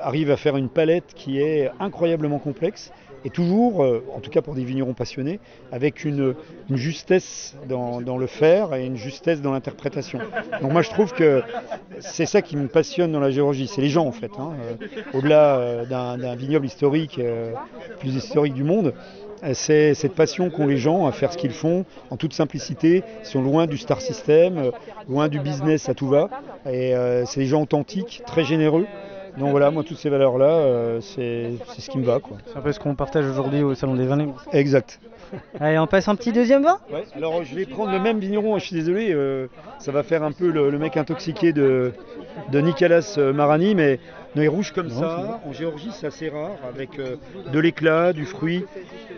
arrive 0.01 0.31
à 0.31 0.37
faire 0.37 0.57
une 0.57 0.69
palette 0.69 1.13
qui 1.15 1.39
est 1.41 1.69
incroyablement 1.79 2.39
complexe 2.39 2.91
et 3.25 3.31
toujours, 3.31 3.83
euh, 3.83 4.05
en 4.15 4.19
tout 4.19 4.29
cas 4.29 4.43
pour 4.43 4.53
des 4.53 4.63
vignerons 4.63 4.93
passionnés, 4.93 5.39
avec 5.71 6.05
une, 6.05 6.35
justesse 6.69 7.55
dans, 7.67 7.99
le 8.17 8.27
faire 8.27 8.75
et 8.75 8.85
une 8.85 8.95
justesse 8.95 9.41
dans 9.41 9.51
l'interprétation. 9.51 10.19
Donc 10.61 10.71
moi 10.71 10.83
je 10.83 10.91
trouve 10.91 11.11
que 11.11 11.41
c'est 11.99 12.27
ça 12.27 12.43
qui 12.43 12.55
me 12.55 12.67
passionne 12.67 13.11
dans 13.11 13.19
la 13.19 13.31
Géorgie, 13.31 13.67
c'est 13.67 13.81
les 13.81 13.89
gens 13.89 14.05
en 14.05 14.11
fait. 14.11 14.31
hein. 14.37 14.51
Euh, 14.81 14.87
Au-delà 15.17 15.57
euh, 15.57 15.85
d'un 15.85 16.35
vignoble 16.35 16.67
historique, 16.67 17.19
plus 17.99 18.15
historique 18.15 18.53
du 18.53 18.63
monde, 18.63 18.93
c'est 19.53 19.95
cette 19.95 20.13
passion 20.13 20.49
qu'ont 20.51 20.67
les 20.67 20.77
gens 20.77 21.07
à 21.07 21.11
faire 21.11 21.33
ce 21.33 21.37
qu'ils 21.37 21.51
font 21.51 21.85
en 22.11 22.17
toute 22.17 22.33
simplicité. 22.33 23.03
Ils 23.21 23.25
sont 23.25 23.41
loin 23.41 23.65
du 23.65 23.77
star 23.77 24.01
system, 24.01 24.71
loin 25.09 25.27
du 25.27 25.39
business 25.39 25.89
à 25.89 25.93
tout 25.93 26.07
va. 26.07 26.29
Et 26.71 26.93
c'est 27.25 27.41
des 27.41 27.45
gens 27.45 27.61
authentiques, 27.61 28.23
très 28.25 28.43
généreux. 28.43 28.85
Donc 29.37 29.51
voilà, 29.51 29.69
moi 29.71 29.83
toutes 29.83 29.97
ces 29.97 30.09
valeurs-là, 30.09 30.45
euh, 30.45 31.01
c'est 31.01 31.51
c'est 31.67 31.81
ce 31.81 31.89
qui 31.89 31.97
me 31.97 32.05
va. 32.05 32.19
Quoi. 32.19 32.37
C'est 32.45 32.57
un 32.57 32.61
peu 32.61 32.71
ce 32.71 32.79
qu'on 32.79 32.95
partage 32.95 33.25
aujourd'hui 33.25 33.63
au 33.63 33.75
Salon 33.75 33.95
des 33.95 34.05
Vins. 34.05 34.27
Exact. 34.53 34.99
Allez, 35.59 35.79
on 35.79 35.87
passe 35.87 36.07
un 36.07 36.15
petit 36.15 36.31
deuxième 36.31 36.63
vin? 36.63 36.79
Ouais, 36.93 37.03
alors 37.15 37.43
je 37.43 37.55
vais 37.55 37.65
prendre 37.65 37.91
le 37.91 37.99
même 37.99 38.19
vigneron, 38.19 38.57
je 38.59 38.65
suis 38.65 38.75
désolé, 38.75 39.11
euh, 39.11 39.47
ça 39.79 39.91
va 39.91 40.03
faire 40.03 40.23
un 40.23 40.31
peu 40.31 40.49
le, 40.49 40.69
le 40.69 40.77
mec 40.77 40.95
intoxiqué 40.97 41.51
de, 41.51 41.93
de 42.51 42.61
Nicolas 42.61 43.15
euh, 43.17 43.33
Marani, 43.33 43.75
mais 43.75 43.99
les 44.35 44.47
rouges 44.47 44.71
comme 44.71 44.89
ça, 44.89 45.41
en 45.45 45.51
Géorgie 45.51 45.89
c'est 45.91 46.07
assez 46.07 46.29
rare, 46.29 46.51
avec 46.69 46.99
euh, 46.99 47.15
de 47.51 47.59
l'éclat, 47.59 48.13
du 48.13 48.25
fruit. 48.25 48.65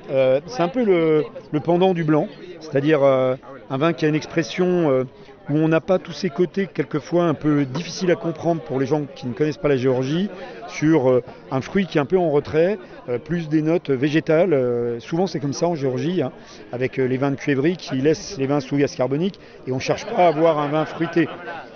Euh, 0.09 0.39
c'est 0.47 0.63
un 0.63 0.69
peu 0.69 0.83
le, 0.83 1.25
le 1.51 1.59
pendant 1.59 1.93
du 1.93 2.05
blanc, 2.05 2.27
c'est-à-dire 2.61 3.03
euh, 3.03 3.35
un 3.69 3.77
vin 3.77 3.91
qui 3.93 4.05
a 4.05 4.07
une 4.07 4.15
expression 4.15 4.89
euh, 4.89 5.03
où 5.49 5.55
on 5.57 5.67
n'a 5.67 5.81
pas 5.81 5.99
tous 5.99 6.11
ces 6.11 6.29
côtés 6.29 6.67
quelquefois 6.71 7.25
un 7.25 7.33
peu 7.33 7.65
difficiles 7.65 8.11
à 8.11 8.15
comprendre 8.15 8.61
pour 8.61 8.79
les 8.79 8.85
gens 8.85 9.03
qui 9.15 9.27
ne 9.27 9.33
connaissent 9.33 9.57
pas 9.57 9.67
la 9.69 9.77
Géorgie, 9.77 10.29
sur 10.67 11.09
euh, 11.09 11.23
un 11.51 11.61
fruit 11.61 11.85
qui 11.85 11.97
est 11.97 12.01
un 12.01 12.05
peu 12.05 12.17
en 12.17 12.29
retrait, 12.29 12.77
euh, 13.09 13.17
plus 13.17 13.47
des 13.49 13.61
notes 13.61 13.89
végétales. 13.89 14.53
euh, 14.53 14.99
souvent 14.99 15.27
c'est 15.27 15.39
comme 15.39 15.53
ça 15.53 15.67
en 15.67 15.75
Géorgie, 15.75 16.21
hein, 16.21 16.31
avec 16.71 16.97
les 16.97 17.17
vins 17.17 17.31
de 17.31 17.35
cuivrerie 17.35 17.77
qui 17.77 17.95
laissent 17.97 18.37
les 18.37 18.47
vins 18.47 18.59
sous 18.59 18.77
gaz 18.77 18.95
carbonique 18.95 19.39
et 19.65 19.71
on 19.71 19.75
ne 19.75 19.81
cherche 19.81 20.05
pas 20.05 20.25
à 20.25 20.27
avoir 20.27 20.59
un 20.59 20.67
vin 20.67 20.85
fruité. 20.85 21.27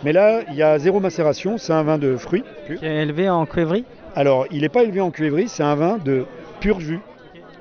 Mais 0.04 0.14
là, 0.14 0.42
il 0.50 0.56
y 0.56 0.64
a 0.64 0.78
zéro 0.80 1.00
macération, 1.00 1.58
c'est 1.58 1.74
un 1.74 1.84
vin 1.84 1.98
de 1.98 2.18
fruits. 2.18 2.44
qui 2.66 2.86
est 2.86 3.02
élevé 3.04 3.30
en 3.30 3.46
cuivrerie. 3.46 3.86
Alors, 4.16 4.46
il 4.52 4.62
n'est 4.62 4.70
pas 4.70 4.84
élevé 4.84 5.00
en 5.00 5.12
cuivrerie, 5.12 5.48
c'est 5.48 5.64
un 5.64 5.76
vin 5.76 5.98
de 5.98 6.26
pur 6.60 6.80
jus. 6.80 7.00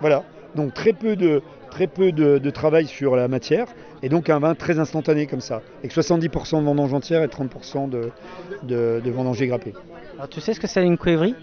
Voilà. 0.01 0.25
Donc 0.57 0.75
très 0.75 0.93
peu 0.93 1.15
de, 1.15 1.43
très 1.71 1.87
peu 1.87 2.11
de, 2.13 2.39
de 2.39 2.51
travail 2.51 2.87
sur 2.87 3.15
la 3.15 3.29
matière. 3.29 3.67
Et 4.03 4.09
donc 4.09 4.31
un 4.31 4.39
vin 4.39 4.55
très 4.55 4.79
instantané 4.79 5.27
comme 5.27 5.41
ça. 5.41 5.61
Avec 5.81 5.93
70% 5.93 6.61
de 6.61 6.65
vendange 6.65 6.95
entière 6.95 7.23
et 7.23 7.27
30% 7.27 7.89
de, 7.91 8.11
de, 8.63 9.01
de 9.05 9.11
vendanger 9.11 9.47
grappé. 9.47 9.75
Alors 10.17 10.29
tu 10.29 10.41
sais 10.41 10.55
ce 10.55 10.61
que 10.61 10.67
c'est 10.67 10.85
une 10.85 10.99
cuivrerie 10.99 11.35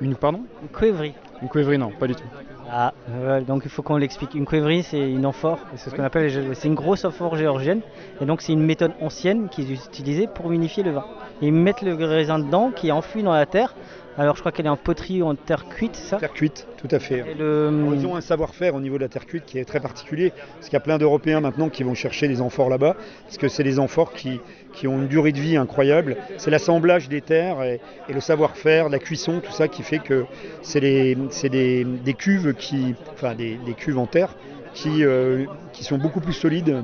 Une 0.00 0.14
pardon? 0.14 0.42
Une 0.62 0.68
cuivrerie. 0.68 1.14
Une 1.42 1.48
cuivrerie, 1.48 1.78
non, 1.78 1.90
pas 1.90 2.06
du 2.06 2.14
tout. 2.14 2.24
Ah, 2.70 2.94
euh, 3.10 3.40
donc 3.42 3.62
il 3.64 3.70
faut 3.70 3.82
qu'on 3.82 3.96
l'explique. 3.96 4.34
Une 4.34 4.46
cuivrerie, 4.46 4.82
c'est 4.82 4.98
une 4.98 5.24
amphore, 5.24 5.58
c'est 5.76 5.90
ce 5.90 5.94
qu'on 5.94 6.02
appelle, 6.02 6.54
c'est 6.54 6.66
une 6.66 6.74
grosse 6.74 7.04
amphore 7.04 7.36
géorgienne, 7.36 7.80
et 8.20 8.24
donc 8.24 8.40
c'est 8.40 8.52
une 8.52 8.64
méthode 8.64 8.92
ancienne 9.00 9.48
qui 9.48 9.62
est 9.62 9.86
utilisée 9.86 10.26
pour 10.26 10.50
unifier 10.50 10.82
le 10.82 10.92
vin. 10.92 11.04
Ils 11.42 11.52
mettent 11.52 11.82
le 11.82 11.94
raisin 11.94 12.38
dedans, 12.38 12.72
qui 12.74 12.88
est 12.88 12.92
enfoui 12.92 13.22
dans 13.22 13.32
la 13.32 13.46
terre, 13.46 13.74
Alors 14.18 14.34
je 14.34 14.40
crois 14.40 14.50
qu'elle 14.50 14.64
est 14.66 14.70
en 14.70 14.78
poterie 14.78 15.20
ou 15.20 15.26
en 15.26 15.34
terre 15.34 15.66
cuite, 15.68 15.94
ça 15.94 16.16
Terre 16.16 16.32
cuite, 16.32 16.66
tout 16.78 16.88
à 16.90 16.98
fait. 16.98 17.18
Et 17.18 17.34
le- 17.34 17.70
Ils 17.94 18.06
ont 18.06 18.16
un 18.16 18.22
savoir-faire 18.22 18.74
au 18.74 18.80
niveau 18.80 18.96
de 18.96 19.02
la 19.02 19.08
terre 19.08 19.26
cuite 19.26 19.44
qui 19.44 19.58
est 19.58 19.64
très 19.66 19.78
particulier, 19.80 20.30
parce 20.54 20.66
qu'il 20.66 20.72
y 20.72 20.76
a 20.76 20.80
plein 20.80 20.96
d'Européens 20.96 21.40
maintenant 21.40 21.68
qui 21.68 21.82
vont 21.82 21.94
chercher 21.94 22.26
des 22.26 22.40
amphores 22.40 22.70
là-bas, 22.70 22.96
parce 23.24 23.36
que 23.36 23.48
c'est 23.48 23.62
des 23.62 23.78
amphores 23.78 24.12
qui, 24.14 24.40
qui 24.72 24.86
ont 24.88 24.96
une 24.98 25.06
durée 25.08 25.32
de 25.32 25.38
vie 25.38 25.56
incroyable. 25.58 26.16
C'est 26.38 26.50
l'assemblage 26.50 27.10
des 27.10 27.20
terres 27.20 27.62
et, 27.62 27.80
et 28.08 28.14
le 28.14 28.20
savoir-faire, 28.20 28.88
la 28.88 28.98
cuisson, 28.98 29.40
tout 29.40 29.52
ça 29.52 29.68
qui 29.68 29.82
fait 29.82 29.98
que 29.98 30.24
c'est 30.62 30.80
les- 30.80 31.18
c'est 31.30 31.50
des, 31.50 31.84
des 31.84 32.14
cuves 32.14 32.54
qui, 32.54 32.94
enfin 33.12 33.34
des, 33.34 33.56
des 33.56 33.74
cuves 33.74 33.98
en 33.98 34.06
terre 34.06 34.34
qui, 34.72 35.04
euh, 35.04 35.44
qui 35.74 35.84
sont 35.84 35.98
beaucoup 35.98 36.20
plus 36.20 36.32
solides 36.32 36.82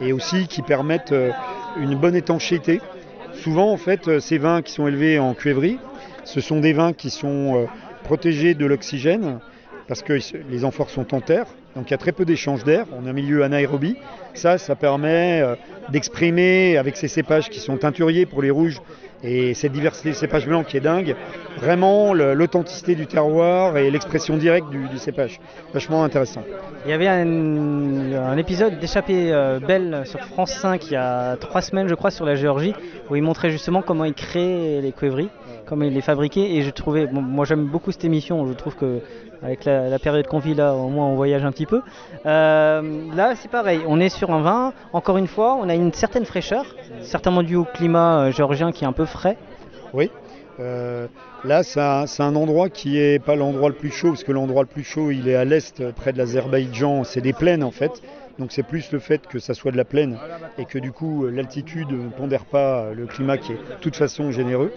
et 0.00 0.12
aussi 0.12 0.46
qui 0.46 0.62
permettent 0.62 1.12
euh, 1.12 1.30
une 1.76 1.96
bonne 1.96 2.14
étanchéité. 2.16 2.80
Souvent, 3.34 3.72
en 3.72 3.76
fait, 3.76 4.06
euh, 4.08 4.20
ces 4.20 4.38
vins 4.38 4.62
qui 4.62 4.72
sont 4.72 4.86
élevés 4.86 5.18
en 5.18 5.34
cuivrerie, 5.34 5.78
ce 6.24 6.40
sont 6.40 6.60
des 6.60 6.72
vins 6.72 6.92
qui 6.92 7.10
sont 7.10 7.56
euh, 7.56 7.66
protégés 8.04 8.54
de 8.54 8.66
l'oxygène 8.66 9.40
parce 9.88 10.02
que 10.02 10.18
les 10.48 10.64
amphores 10.64 10.90
sont 10.90 11.14
en 11.14 11.20
terre, 11.20 11.46
donc 11.74 11.88
il 11.88 11.90
y 11.90 11.94
a 11.94 11.98
très 11.98 12.12
peu 12.12 12.24
d'échange 12.24 12.64
d'air, 12.64 12.86
on 12.92 13.06
a 13.06 13.10
un 13.10 13.12
milieu 13.12 13.42
anaérobie. 13.42 13.96
Ça, 14.34 14.56
ça 14.58 14.76
permet 14.76 15.40
euh, 15.42 15.56
d'exprimer 15.90 16.76
avec 16.76 16.96
ces 16.96 17.08
cépages 17.08 17.50
qui 17.50 17.60
sont 17.60 17.76
teinturiers 17.76 18.26
pour 18.26 18.42
les 18.42 18.50
rouges 18.50 18.80
et 19.22 19.54
cette 19.54 19.72
diversité 19.72 20.10
de 20.10 20.14
cépages 20.14 20.46
blancs 20.46 20.66
qui 20.66 20.76
est 20.76 20.80
dingue, 20.80 21.14
vraiment 21.58 22.12
l'authenticité 22.12 22.94
du 22.94 23.06
terroir 23.06 23.76
et 23.76 23.90
l'expression 23.90 24.36
directe 24.36 24.68
du, 24.70 24.98
cépage. 24.98 25.40
Vachement 25.72 26.04
intéressant. 26.04 26.42
Il 26.84 26.90
y 26.90 26.94
avait 26.94 27.08
un, 27.08 28.36
épisode 28.36 28.78
d'échappée 28.78 29.32
euh, 29.32 29.60
belle 29.60 30.02
sur 30.06 30.20
France 30.20 30.52
5 30.52 30.86
il 30.86 30.94
y 30.94 30.96
a 30.96 31.36
trois 31.36 31.60
semaines, 31.60 31.88
je 31.88 31.94
crois, 31.94 32.10
sur 32.10 32.24
la 32.24 32.34
Géorgie, 32.34 32.74
où 33.10 33.16
il 33.16 33.22
montrait 33.22 33.50
justement 33.50 33.82
comment 33.82 34.04
ils 34.04 34.14
créaient 34.14 34.80
les 34.80 34.92
cuivreries, 34.92 35.28
comment 35.66 35.84
ils 35.84 35.92
les 35.92 36.00
fabriquaient. 36.00 36.54
Et 36.56 36.62
je 36.62 36.70
trouvais, 36.70 37.06
moi 37.06 37.44
j'aime 37.44 37.66
beaucoup 37.66 37.92
cette 37.92 38.04
émission, 38.04 38.46
je 38.46 38.54
trouve 38.54 38.74
que 38.74 39.00
avec 39.42 39.64
la, 39.64 39.98
période 39.98 40.26
qu'on 40.26 40.38
vit 40.38 40.54
là, 40.54 40.74
au 40.74 40.88
moins 40.88 41.06
on 41.06 41.14
voyage 41.14 41.44
un 41.44 41.52
petit 41.52 41.66
peu. 41.66 41.82
Euh, 42.26 43.14
là 43.14 43.34
c'est 43.36 43.50
pareil, 43.50 43.80
on 43.86 44.00
est 44.00 44.08
sur 44.08 44.30
un 44.30 44.40
vin, 44.40 44.72
encore 44.92 45.18
une 45.18 45.26
fois, 45.26 45.58
on 45.60 45.68
a 45.68 45.74
une 45.74 45.92
certaine 45.92 46.24
fraîcheur, 46.24 46.64
certainement 47.02 47.42
dû 47.42 47.56
au 47.56 47.64
climat 47.64 48.24
euh, 48.24 48.32
géorgien 48.32 48.72
qui 48.72 48.84
est 48.84 48.86
un 48.86 48.92
peu 48.92 49.06
frais. 49.06 49.36
Oui. 49.92 50.10
Euh, 50.60 51.06
là, 51.44 51.62
c'est 51.62 51.80
un, 51.80 52.36
endroit 52.36 52.68
qui 52.68 52.98
est 52.98 53.18
pas 53.18 53.36
l'endroit 53.36 53.70
le 53.70 53.74
plus 53.74 53.90
chaud, 53.90 54.08
parce 54.08 54.22
que 54.22 54.32
l'endroit 54.32 54.62
le 54.62 54.68
plus 54.68 54.84
chaud, 54.84 55.10
il 55.10 55.28
est 55.28 55.34
à 55.34 55.44
l'est, 55.44 55.90
près 55.92 56.12
de 56.12 56.18
l'Azerbaïdjan. 56.18 57.04
C'est 57.04 57.20
des 57.20 57.32
plaines 57.32 57.64
en 57.64 57.70
fait. 57.70 58.02
Donc 58.38 58.52
c'est 58.52 58.62
plus 58.62 58.90
le 58.92 58.98
fait 58.98 59.26
que 59.26 59.38
ça 59.38 59.54
soit 59.54 59.72
de 59.72 59.76
la 59.76 59.84
plaine 59.84 60.18
et 60.58 60.64
que 60.64 60.78
du 60.78 60.92
coup 60.92 61.26
l'altitude 61.26 61.90
ne 61.90 62.08
pondère 62.08 62.44
pas 62.44 62.92
le 62.94 63.06
climat 63.06 63.38
qui 63.38 63.52
est 63.52 63.56
de 63.56 63.80
toute 63.80 63.96
façon 63.96 64.30
généreux. 64.30 64.72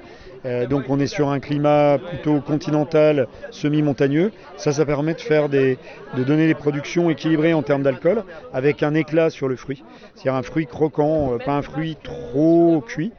Euh, 0.45 0.67
donc 0.67 0.85
on 0.89 0.99
est 0.99 1.07
sur 1.07 1.29
un 1.29 1.39
climat 1.39 1.97
plutôt 1.97 2.39
continental, 2.39 3.27
semi-montagneux. 3.49 4.31
Ça, 4.57 4.71
ça 4.71 4.85
permet 4.85 5.15
de 5.15 5.21
faire 5.21 5.49
des, 5.49 5.79
de 6.15 6.23
donner 6.23 6.45
des 6.45 6.53
productions 6.53 7.09
équilibrées 7.09 7.53
en 7.53 7.63
termes 7.63 7.81
d'alcool, 7.81 8.23
avec 8.53 8.83
un 8.83 8.93
éclat 8.93 9.31
sur 9.31 9.47
le 9.47 9.55
fruit. 9.55 9.83
C'est-à-dire 10.13 10.35
un 10.35 10.43
fruit 10.43 10.67
croquant, 10.67 11.33
euh, 11.33 11.37
pas 11.39 11.53
un 11.53 11.63
fruit 11.63 11.97
trop 12.03 12.83
cuit. 12.85 13.11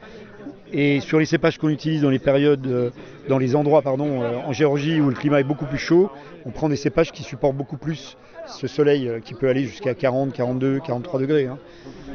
Et 0.73 1.01
sur 1.01 1.19
les 1.19 1.27
cépages 1.27 1.59
qu'on 1.59 1.69
utilise 1.69 2.03
dans 2.03 2.11
les 2.11 2.19
périodes, 2.19 2.67
euh, 2.67 2.91
dans 3.29 3.39
les 3.39 3.55
endroits 3.55 3.83
pardon, 3.83 4.23
euh, 4.23 4.37
en 4.45 4.53
Géorgie 4.53 5.01
où 5.01 5.09
le 5.09 5.15
climat 5.15 5.41
est 5.41 5.45
beaucoup 5.45 5.67
plus 5.67 5.79
chaud, 5.79 6.11
on 6.45 6.51
prend 6.51 6.69
des 6.69 6.77
cépages 6.77 7.13
qui 7.13 7.23
supportent 7.23 7.57
beaucoup 7.57 7.77
plus 7.77 8.17
ce 8.47 8.67
soleil 8.67 9.09
euh, 9.09 9.21
qui 9.21 9.35
peut 9.35 9.49
aller 9.49 9.65
jusqu'à 9.65 9.95
40, 9.95 10.33
42, 10.33 10.81
43 10.81 11.21
degrés. 11.21 11.47
hein. 11.47 11.59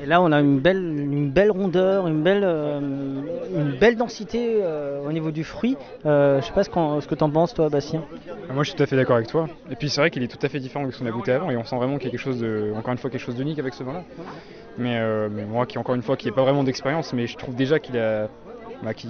Et 0.03 0.07
là, 0.07 0.21
on 0.21 0.31
a 0.31 0.39
une 0.39 0.59
belle, 0.59 0.77
une 0.81 1.29
belle 1.29 1.51
rondeur, 1.51 2.07
une 2.07 2.23
belle, 2.23 2.43
euh, 2.43 2.79
une 2.79 3.77
belle 3.79 3.95
densité 3.97 4.59
euh, 4.61 4.99
au 5.07 5.11
niveau 5.11 5.29
du 5.31 5.43
fruit. 5.43 5.77
Euh, 6.05 6.41
je 6.41 6.45
sais 6.47 6.53
pas 6.53 6.63
ce, 6.63 6.71
ce 6.71 7.07
que 7.07 7.13
tu 7.15 7.23
en 7.23 7.29
penses, 7.29 7.53
toi, 7.53 7.69
Bastien. 7.69 8.03
Ah, 8.49 8.53
Moi 8.53 8.63
je 8.63 8.69
suis 8.69 8.77
tout 8.77 8.83
à 8.83 8.87
fait 8.87 8.95
d'accord 8.95 9.17
avec 9.17 9.27
toi. 9.27 9.47
Et 9.69 9.75
puis 9.75 9.89
c'est 9.89 10.01
vrai 10.01 10.09
qu'il 10.09 10.23
est 10.23 10.27
tout 10.27 10.43
à 10.43 10.49
fait 10.49 10.59
différent 10.59 10.85
de 10.87 10.91
ce 10.91 10.99
qu'on 10.99 11.05
a 11.05 11.11
goûté 11.11 11.31
avant 11.31 11.51
et 11.51 11.57
on 11.57 11.63
sent 11.63 11.75
vraiment 11.75 11.97
qu'il 11.97 12.05
y 12.05 12.07
a 12.07 12.11
quelque 12.11 12.19
chose 12.19 12.39
de, 12.39 12.71
encore 12.75 12.91
une 12.93 12.97
fois 12.97 13.09
quelque 13.09 13.21
chose 13.21 13.35
d'unique 13.35 13.59
avec 13.59 13.73
ce 13.75 13.83
vin-là. 13.83 14.03
Mais, 14.77 14.97
euh, 14.99 15.29
mais 15.31 15.45
moi 15.45 15.65
qui 15.65 15.77
encore 15.77 15.95
une 15.95 16.01
fois 16.01 16.15
qui 16.17 16.25
n'ai 16.27 16.31
pas 16.31 16.41
vraiment 16.43 16.63
d'expérience, 16.63 17.13
mais 17.13 17.27
je 17.27 17.37
trouve 17.37 17.55
déjà 17.55 17.77
qu'il 17.77 17.97
a, 17.99 18.27
bah, 18.81 18.93
qu'il 18.95 19.09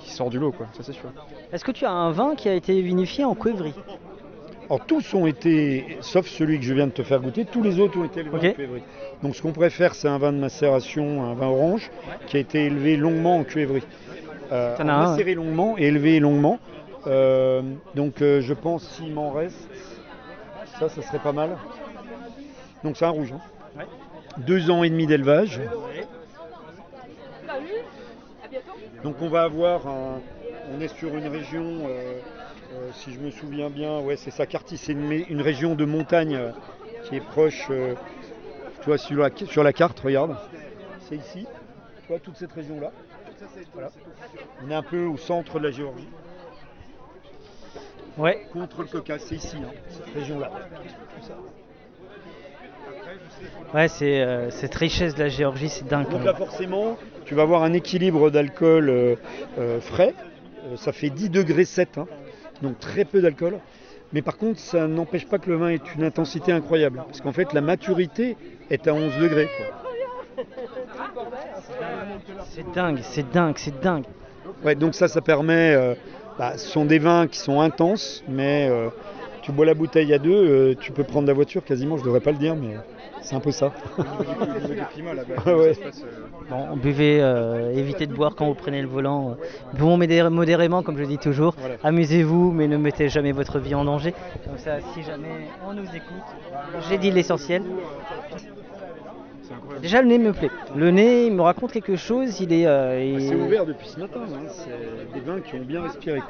sort 0.00 0.30
du 0.30 0.38
lot 0.40 0.50
quoi, 0.52 0.66
ça 0.72 0.82
c'est 0.82 0.92
sûr. 0.92 1.10
Est-ce 1.52 1.64
que 1.64 1.70
tu 1.70 1.84
as 1.84 1.92
un 1.92 2.10
vin 2.10 2.34
qui 2.34 2.48
a 2.48 2.54
été 2.54 2.80
vinifié 2.82 3.24
en 3.24 3.34
cuivrerie 3.34 3.74
Alors 4.72 4.86
tous 4.86 5.12
ont 5.12 5.26
été, 5.26 5.98
sauf 6.00 6.26
celui 6.26 6.58
que 6.58 6.64
je 6.64 6.72
viens 6.72 6.86
de 6.86 6.92
te 6.92 7.02
faire 7.02 7.20
goûter, 7.20 7.44
tous 7.44 7.62
les 7.62 7.78
autres 7.78 7.98
ont 7.98 8.04
été 8.06 8.20
élevés 8.20 8.34
en 8.34 8.52
cuivrerie. 8.54 8.82
Donc 9.22 9.36
ce 9.36 9.42
qu'on 9.42 9.52
préfère, 9.52 9.94
c'est 9.94 10.08
un 10.08 10.16
vin 10.16 10.32
de 10.32 10.38
macération, 10.38 11.24
un 11.24 11.34
vin 11.34 11.48
orange, 11.48 11.90
qui 12.26 12.38
a 12.38 12.40
été 12.40 12.64
élevé 12.64 12.96
longuement 12.96 13.36
en 13.36 13.44
cuivrerie. 13.44 13.82
Euh, 14.50 14.74
un, 14.78 14.84
macéré 14.84 15.34
longuement 15.34 15.76
et 15.76 15.82
élevé 15.88 16.20
longuement. 16.20 16.58
Euh, 17.06 17.60
donc 17.94 18.22
euh, 18.22 18.40
je 18.40 18.54
pense 18.54 18.88
s'il 18.88 19.12
m'en 19.12 19.30
reste, 19.30 19.68
ça, 20.78 20.88
ça 20.88 21.02
serait 21.02 21.18
pas 21.18 21.32
mal. 21.32 21.50
Donc 22.82 22.96
c'est 22.96 23.04
un 23.04 23.10
rouge. 23.10 23.34
hein. 23.34 23.82
Deux 24.38 24.70
ans 24.70 24.84
et 24.84 24.88
demi 24.88 25.06
d'élevage. 25.06 25.60
Donc 29.04 29.16
on 29.20 29.28
va 29.28 29.42
avoir 29.42 29.86
un, 29.86 30.20
on 30.74 30.80
est 30.80 30.96
sur 30.96 31.14
une 31.14 31.28
région, 31.28 31.66
euh, 31.88 32.20
euh, 32.72 32.90
si 32.94 33.12
je 33.12 33.20
me 33.20 33.30
souviens 33.30 33.68
bien, 33.68 34.00
ouais 34.00 34.16
c'est 34.16 34.30
ça, 34.30 34.46
Carty, 34.46 34.78
c'est 34.78 34.92
une, 34.92 35.42
région 35.42 35.74
de 35.74 35.84
montagne 35.84 36.36
euh, 36.36 36.50
qui 37.04 37.16
est 37.16 37.20
proche, 37.20 37.66
euh, 37.70 37.94
tu 38.80 38.86
vois 38.86 38.98
sur 38.98 39.18
la, 39.18 39.30
sur 39.46 39.62
la 39.62 39.72
carte, 39.74 40.00
regarde, 40.00 40.36
c'est 41.00 41.16
ici, 41.16 41.46
tu 42.00 42.08
vois 42.08 42.18
toute 42.18 42.36
cette 42.36 42.52
région 42.52 42.80
là. 42.80 42.90
Voilà. 43.74 43.90
On 44.64 44.70
est 44.70 44.74
un 44.74 44.82
peu 44.82 45.04
au 45.04 45.16
centre 45.16 45.58
de 45.58 45.64
la 45.64 45.70
Géorgie. 45.72 46.08
Ouais. 48.16 48.46
Contre 48.52 48.82
le 48.82 48.88
Caucase, 48.88 49.24
c'est 49.26 49.34
ici, 49.34 49.56
hein, 49.56 49.72
cette 49.90 50.14
région 50.14 50.38
là. 50.38 50.50
Ouais, 53.74 53.88
c'est 53.88 54.50
cette 54.50 54.74
richesse 54.76 55.14
de 55.14 55.24
la 55.24 55.28
Géorgie, 55.28 55.68
c'est 55.68 55.86
dingue. 55.86 56.08
Donc 56.08 56.24
là 56.24 56.34
forcément, 56.34 56.96
tu 57.24 57.34
vas 57.34 57.42
avoir 57.42 57.64
un 57.64 57.72
équilibre 57.72 58.30
d'alcool 58.30 59.18
frais. 59.80 60.14
Ça 60.76 60.92
fait 60.92 61.10
10 61.10 61.28
degrés 61.30 61.64
7, 61.64 61.98
hein. 61.98 62.06
Donc 62.62 62.78
très 62.78 63.04
peu 63.04 63.20
d'alcool. 63.20 63.58
Mais 64.12 64.22
par 64.22 64.36
contre, 64.36 64.58
ça 64.60 64.86
n'empêche 64.86 65.26
pas 65.26 65.38
que 65.38 65.50
le 65.50 65.56
vin 65.56 65.70
ait 65.70 65.80
une 65.96 66.04
intensité 66.04 66.52
incroyable. 66.52 67.02
Parce 67.06 67.20
qu'en 67.20 67.32
fait, 67.32 67.52
la 67.52 67.60
maturité 67.60 68.36
est 68.70 68.86
à 68.86 68.94
11 68.94 69.18
degrés. 69.18 69.48
C'est 72.50 72.70
dingue, 72.72 73.00
c'est 73.02 73.30
dingue, 73.30 73.54
c'est 73.56 73.80
dingue. 73.80 74.04
Ouais, 74.64 74.74
donc 74.74 74.94
ça, 74.94 75.08
ça 75.08 75.20
permet. 75.20 75.74
euh, 75.74 75.94
bah, 76.38 76.56
ce 76.56 76.66
sont 76.66 76.86
des 76.86 76.98
vins 76.98 77.26
qui 77.26 77.38
sont 77.38 77.60
intenses, 77.60 78.24
mais 78.26 78.66
euh, 78.70 78.88
tu 79.42 79.52
bois 79.52 79.66
la 79.66 79.74
bouteille 79.74 80.12
à 80.14 80.18
deux, 80.18 80.32
euh, 80.32 80.74
tu 80.80 80.92
peux 80.92 81.04
prendre 81.04 81.26
la 81.26 81.34
voiture 81.34 81.64
quasiment. 81.64 81.96
Je 81.98 82.04
devrais 82.04 82.20
pas 82.20 82.30
le 82.32 82.38
dire, 82.38 82.54
mais 82.56 82.76
c'est 83.20 83.34
un 83.34 83.40
peu 83.40 83.50
ça. 83.50 83.72
Ah. 85.44 85.50
Bon, 86.50 86.76
buvez, 86.76 87.20
euh, 87.22 87.72
évitez 87.74 88.06
de 88.06 88.12
boire 88.14 88.34
quand 88.34 88.46
vous 88.46 88.54
prenez 88.54 88.82
le 88.82 88.88
volant. 88.88 89.36
Buvons 89.74 89.96
modé- 89.96 90.28
modérément, 90.28 90.82
comme 90.82 90.98
je 90.98 91.04
dis 91.04 91.18
toujours. 91.18 91.54
Amusez-vous, 91.82 92.52
mais 92.52 92.68
ne 92.68 92.76
mettez 92.76 93.08
jamais 93.08 93.32
votre 93.32 93.58
vie 93.58 93.74
en 93.74 93.84
danger. 93.84 94.12
Comme 94.44 94.58
ça, 94.58 94.78
si 94.92 95.02
jamais 95.02 95.48
on 95.66 95.72
nous 95.72 95.86
écoute, 95.86 96.28
j'ai 96.88 96.98
dit 96.98 97.10
l'essentiel. 97.10 97.62
Déjà, 99.80 100.02
le 100.02 100.08
nez 100.08 100.18
me 100.18 100.32
plaît. 100.32 100.50
Le 100.76 100.90
nez, 100.90 101.26
il 101.26 101.32
me 101.34 101.42
raconte 101.42 101.72
quelque 101.72 101.96
chose. 101.96 102.40
Il 102.40 102.52
est. 102.52 102.66
euh, 102.66 103.02
il- 103.02 103.20
C'est 103.28 103.34
ouvert 103.34 103.66
depuis 103.66 103.88
ce 103.88 103.98
matin, 104.00 104.20
hein. 104.24 104.46
c'est 104.48 105.12
des 105.14 105.20
vins 105.20 105.40
qui 105.40 105.54
ont 105.56 105.60
bien 105.64 105.82
respiré. 105.82 106.20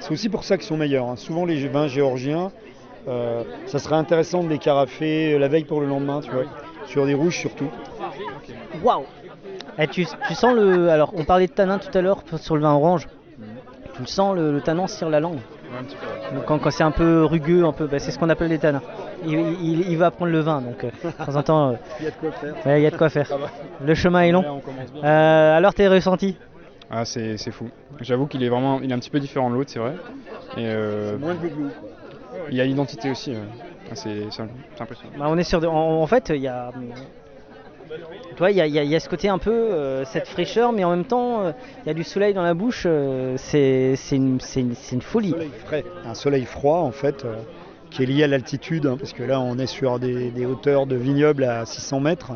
C'est 0.00 0.12
aussi 0.12 0.28
pour 0.28 0.44
ça 0.44 0.56
qu'ils 0.56 0.66
sont 0.66 0.76
meilleurs. 0.76 1.06
hein. 1.08 1.16
Souvent 1.16 1.44
les 1.44 1.66
vins 1.68 1.88
géorgiens, 1.88 2.52
euh, 3.08 3.42
ça 3.66 3.78
serait 3.78 3.96
intéressant 3.96 4.42
de 4.44 4.48
les 4.48 4.58
carafer 4.58 5.38
la 5.38 5.48
veille 5.48 5.64
pour 5.64 5.80
le 5.80 5.86
lendemain, 5.86 6.20
tu 6.22 6.30
vois, 6.30 6.44
sur 6.86 7.04
des 7.06 7.14
rouges 7.14 7.36
surtout. 7.36 7.68
Waouh 8.82 9.04
Eh, 9.78 9.86
tu, 9.88 10.06
tu 10.28 10.34
sens 10.34 10.54
le. 10.54 10.88
Alors, 10.90 11.12
on 11.16 11.24
parlait 11.24 11.46
de 11.48 11.52
tanin 11.52 11.78
tout 11.78 11.96
à 11.96 12.00
l'heure 12.00 12.22
sur 12.36 12.56
le 12.56 12.62
vin 12.62 12.74
orange. 12.74 13.08
Tu 13.94 14.00
le 14.00 14.06
sens, 14.06 14.34
le, 14.36 14.52
le 14.52 14.60
tanin 14.60 14.86
sur 14.86 15.10
la 15.10 15.20
langue. 15.20 15.38
Donc, 16.34 16.44
quand, 16.46 16.58
quand 16.58 16.70
c'est 16.70 16.82
un 16.84 16.90
peu 16.90 17.24
rugueux, 17.24 17.64
un 17.64 17.72
peu, 17.72 17.86
bah, 17.86 17.98
c'est 17.98 18.10
ce 18.10 18.18
qu'on 18.18 18.30
appelle 18.30 18.48
les 18.48 18.58
tanins. 18.58 18.82
Il, 19.24 19.38
il- 19.38 19.90
il 19.90 19.96
va 19.98 20.10
prendre 20.10 20.32
le 20.32 20.40
vin, 20.40 20.60
donc 20.60 20.84
euh, 20.84 20.90
de 21.04 21.24
temps 21.24 21.36
en 21.36 21.42
temps, 21.42 21.68
euh, 21.70 21.74
Il 22.00 22.04
y 22.04 22.08
a 22.08 22.10
de 22.10 22.16
quoi 22.16 22.30
faire. 22.32 22.54
ouais, 22.66 22.80
il 22.80 22.82
y 22.82 22.86
a 22.86 22.90
de 22.90 22.96
quoi 22.96 23.08
faire. 23.10 23.26
Ça 23.26 23.36
va. 23.36 23.46
Le 23.84 23.94
chemin 23.94 24.22
est 24.22 24.32
long. 24.32 24.42
Là, 24.42 24.52
on. 24.52 25.04
Euh, 25.04 25.56
alors, 25.56 25.74
tes 25.74 25.88
ressentis 25.88 26.36
Ah 26.90 27.04
c'est 27.04 27.36
c'est 27.36 27.50
fou. 27.52 27.68
J'avoue 28.00 28.26
qu'il 28.26 28.42
est 28.42 28.48
vraiment, 28.48 28.80
il 28.80 28.90
est 28.90 28.94
un 28.94 28.98
petit 28.98 29.10
peu 29.10 29.20
différent 29.20 29.50
de 29.50 29.54
l'autre, 29.54 29.70
c'est 29.70 29.78
vrai. 29.78 29.94
Et 30.56 30.66
euh, 30.66 31.18
Moins 31.18 31.34
de 31.34 31.40
il 32.50 32.56
y 32.56 32.60
a 32.60 32.64
l'identité 32.64 33.10
aussi. 33.10 33.34
Ah, 33.90 33.94
c'est 33.94 34.30
c'est 34.30 34.42
c'est 34.74 34.82
impressionnant. 34.82 35.12
Bah, 35.16 35.26
on 35.28 35.36
est 35.38 35.44
sur 35.44 35.60
de- 35.60 35.66
en, 35.66 36.00
en 36.02 36.06
fait, 36.06 36.30
il 36.34 36.40
y 36.40 36.48
a, 36.48 36.72
tu 38.30 38.38
vois, 38.38 38.50
il 38.50 38.56
y 38.56 38.60
a, 38.60 38.66
il 38.66 38.74
y 38.74 38.86
y 38.88 38.94
a 38.96 39.00
ce 39.00 39.08
côté 39.08 39.28
un 39.28 39.38
peu 39.38 39.50
euh, 39.52 40.04
cette 40.04 40.26
fraîcheur, 40.28 40.72
mais 40.72 40.84
en 40.84 40.90
même 40.90 41.04
temps, 41.04 41.42
euh, 41.42 41.52
il 41.84 41.88
y 41.88 41.90
a 41.90 41.94
du 41.94 42.04
soleil 42.04 42.32
dans 42.34 42.42
la 42.42 42.54
bouche. 42.54 42.84
euh, 42.86 43.34
c'est 43.36 43.94
c'est 43.96 44.16
une, 44.16 44.40
c'est 44.40 44.60
une- 44.60 44.74
c'est 44.74 44.94
une 44.96 45.02
folie. 45.02 45.30
soleil 45.30 45.50
frais. 45.64 45.84
Un 46.06 46.14
soleil 46.14 46.44
froid 46.44 46.78
en 46.78 46.92
fait, 46.92 47.24
euh, 47.24 47.34
qui 47.92 48.02
est 48.02 48.06
lié 48.06 48.24
à 48.24 48.26
l'altitude, 48.26 48.86
hein, 48.86 48.96
parce 48.98 49.12
que 49.12 49.22
là 49.22 49.40
on 49.40 49.58
est 49.58 49.66
sur 49.66 49.98
des, 49.98 50.46
hauteurs 50.46 50.86
de 50.86 50.96
vignobles 50.96 51.44
à 51.44 51.66
600 51.66 52.00
mètres, 52.00 52.32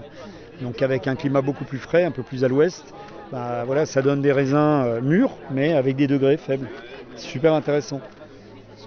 donc 0.60 0.82
avec 0.82 1.06
un 1.06 1.16
climat 1.16 1.40
beaucoup 1.40 1.64
plus 1.64 1.78
frais, 1.78 2.04
un 2.04 2.10
peu 2.10 2.22
plus 2.22 2.44
à 2.44 2.48
l'ouest. 2.48 2.84
Bah, 3.32 3.64
voilà, 3.66 3.86
ça 3.86 4.02
donne 4.02 4.22
des 4.22 4.32
raisins 4.32 4.84
euh, 4.86 5.00
mûrs, 5.00 5.32
mais 5.50 5.72
avec 5.72 5.96
des 5.96 6.06
degrés 6.06 6.36
faibles. 6.36 6.68
C'est 7.16 7.26
super 7.26 7.54
intéressant. 7.54 8.00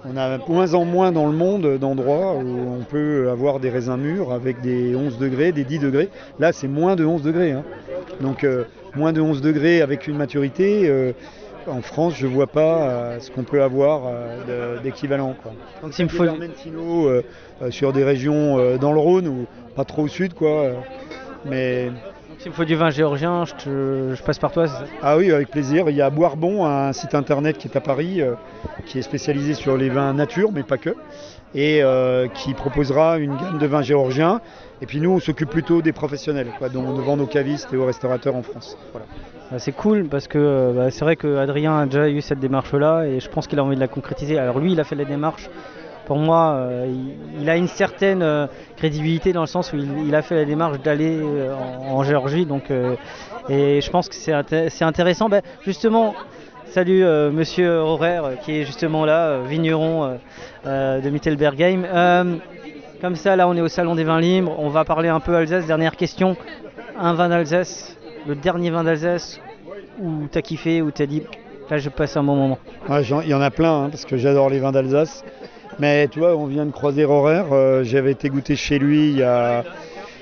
On 0.04 0.16
a 0.16 0.38
de 0.38 0.42
moins 0.48 0.72
en 0.72 0.84
moins 0.86 1.12
dans 1.12 1.26
le 1.26 1.32
monde 1.32 1.76
d'endroits 1.78 2.34
où 2.36 2.80
on 2.80 2.84
peut 2.84 3.28
avoir 3.30 3.60
des 3.60 3.68
raisins 3.68 3.98
mûrs 3.98 4.32
avec 4.32 4.62
des 4.62 4.96
11 4.96 5.18
degrés, 5.18 5.52
des 5.52 5.64
10 5.64 5.78
degrés. 5.80 6.08
Là, 6.38 6.52
c'est 6.52 6.68
moins 6.68 6.96
de 6.96 7.04
11 7.04 7.22
degrés. 7.22 7.52
hein. 7.52 7.64
Donc, 8.22 8.44
euh, 8.44 8.64
moins 8.94 9.12
de 9.12 9.20
11 9.20 9.42
degrés 9.42 9.82
avec 9.82 10.06
une 10.06 10.16
maturité. 10.16 10.88
euh, 10.88 11.12
en 11.66 11.82
France, 11.82 12.14
je 12.16 12.26
ne 12.26 12.32
vois 12.32 12.46
pas 12.46 12.88
euh, 12.88 13.20
ce 13.20 13.30
qu'on 13.30 13.44
peut 13.44 13.62
avoir 13.62 14.02
euh, 14.06 14.78
d'équivalent. 14.80 15.36
Donc 15.82 15.92
s'il 15.94 16.04
me 16.06 16.10
faut... 16.10 16.24
Euh, 16.24 17.22
sur 17.70 17.92
des 17.92 18.04
régions 18.04 18.58
euh, 18.58 18.78
dans 18.78 18.92
le 18.92 18.98
Rhône 19.00 19.28
ou 19.28 19.46
pas 19.76 19.84
trop 19.84 20.02
au 20.04 20.08
sud, 20.08 20.32
quoi. 20.32 20.72
mais 21.44 21.90
S'il 22.38 22.50
me 22.52 22.56
faut 22.56 22.64
du 22.64 22.74
vin 22.74 22.88
géorgien, 22.88 23.44
je, 23.44 23.54
te- 23.54 24.14
je 24.14 24.22
passe 24.22 24.38
par 24.38 24.50
toi, 24.50 24.66
ça? 24.66 24.84
Ah 25.02 25.18
oui, 25.18 25.30
avec 25.30 25.50
plaisir. 25.50 25.90
Il 25.90 25.96
y 25.96 26.00
a 26.00 26.08
Boirbon, 26.08 26.64
un 26.64 26.92
site 26.94 27.14
internet 27.14 27.58
qui 27.58 27.68
est 27.68 27.76
à 27.76 27.80
Paris, 27.82 28.22
euh, 28.22 28.34
qui 28.86 28.98
est 28.98 29.02
spécialisé 29.02 29.52
sur 29.52 29.76
les 29.76 29.90
vins 29.90 30.14
nature, 30.14 30.52
mais 30.52 30.62
pas 30.62 30.78
que, 30.78 30.96
et 31.54 31.82
euh, 31.82 32.28
qui 32.28 32.54
proposera 32.54 33.18
une 33.18 33.36
gamme 33.36 33.58
de 33.58 33.66
vins 33.66 33.82
géorgiens. 33.82 34.40
Et 34.80 34.86
puis 34.86 35.00
nous, 35.00 35.10
on 35.10 35.20
s'occupe 35.20 35.50
plutôt 35.50 35.82
des 35.82 35.92
professionnels, 35.92 36.48
quoi, 36.58 36.70
dont 36.70 36.82
on 36.82 36.94
vend 36.94 37.18
aux 37.18 37.26
cavistes 37.26 37.74
et 37.74 37.76
aux 37.76 37.84
restaurateurs 37.84 38.36
en 38.36 38.42
France. 38.42 38.78
Voilà. 38.92 39.06
Bah, 39.50 39.58
C'est 39.58 39.72
cool 39.72 40.06
parce 40.08 40.28
que 40.28 40.38
euh, 40.38 40.72
bah, 40.72 40.90
c'est 40.90 41.04
vrai 41.04 41.16
que 41.16 41.36
Adrien 41.36 41.80
a 41.80 41.86
déjà 41.86 42.08
eu 42.08 42.20
cette 42.20 42.38
démarche-là 42.38 43.06
et 43.06 43.18
je 43.18 43.28
pense 43.28 43.48
qu'il 43.48 43.58
a 43.58 43.64
envie 43.64 43.74
de 43.74 43.80
la 43.80 43.88
concrétiser. 43.88 44.38
Alors 44.38 44.60
lui, 44.60 44.72
il 44.72 44.80
a 44.80 44.84
fait 44.84 44.94
la 44.94 45.04
démarche. 45.04 45.50
Pour 46.06 46.18
moi, 46.18 46.54
euh, 46.54 46.92
il, 47.40 47.48
a 47.50 47.56
une 47.56 47.68
certaine 47.68 48.22
euh, 48.22 48.46
crédibilité 48.76 49.32
dans 49.32 49.40
le 49.40 49.46
sens 49.46 49.72
où 49.72 49.76
il, 49.76 50.14
a 50.14 50.22
fait 50.22 50.36
la 50.36 50.44
démarche 50.44 50.80
d'aller 50.80 51.20
en, 51.88 52.02
Géorgie. 52.02 52.46
Donc, 52.46 52.70
et 53.48 53.80
je 53.80 53.90
pense 53.90 54.08
que 54.08 54.14
c'est 54.14 54.32
inté- 54.32 54.68
c'est 54.70 54.84
intéressant. 54.84 55.28
Bah, 55.28 55.40
justement, 55.62 56.14
salut 56.66 57.04
Monsieur 57.32 57.78
Horaire 57.78 58.38
qui 58.42 58.58
est 58.58 58.64
justement 58.64 59.04
là, 59.04 59.40
vigneron 59.42 60.18
de 60.64 61.10
Mittelbergheim. 61.10 62.40
Comme 63.00 63.16
ça, 63.16 63.34
là, 63.34 63.48
on 63.48 63.56
est 63.56 63.60
au 63.60 63.68
salon 63.68 63.94
des 63.94 64.04
vins 64.04 64.20
libres. 64.20 64.54
On 64.58 64.68
va 64.68 64.84
parler 64.84 65.08
un 65.08 65.20
peu 65.20 65.34
Alsace. 65.34 65.66
Dernière 65.66 65.96
question. 65.96 66.36
Un 66.98 67.14
vin 67.14 67.28
d'Alsace, 67.30 67.96
le 68.26 68.34
dernier 68.34 68.70
vin 68.70 68.84
d'Alsace 68.84 69.40
où 70.00 70.26
t'as 70.30 70.42
kiffé, 70.42 70.82
où 70.82 70.90
t'as 70.90 71.06
dit 71.06 71.22
là 71.70 71.78
je 71.78 71.88
passe 71.88 72.16
un 72.16 72.22
bon 72.22 72.36
moment. 72.36 72.58
Ouais, 72.88 73.02
Il 73.24 73.28
y 73.28 73.34
en 73.34 73.40
a 73.40 73.50
plein, 73.50 73.84
hein, 73.84 73.88
parce 73.90 74.04
que 74.04 74.16
j'adore 74.16 74.50
les 74.50 74.58
vins 74.58 74.72
d'Alsace. 74.72 75.24
Mais 75.78 76.08
tu 76.08 76.18
vois, 76.18 76.36
on 76.36 76.46
vient 76.46 76.66
de 76.66 76.72
croiser 76.72 77.04
Horaire. 77.04 77.46
euh, 77.52 77.84
J'avais 77.84 78.10
été 78.12 78.28
goûter 78.28 78.56
chez 78.56 78.78
lui 78.78 79.10
il 79.10 79.18
y 79.18 79.22
a 79.22 79.64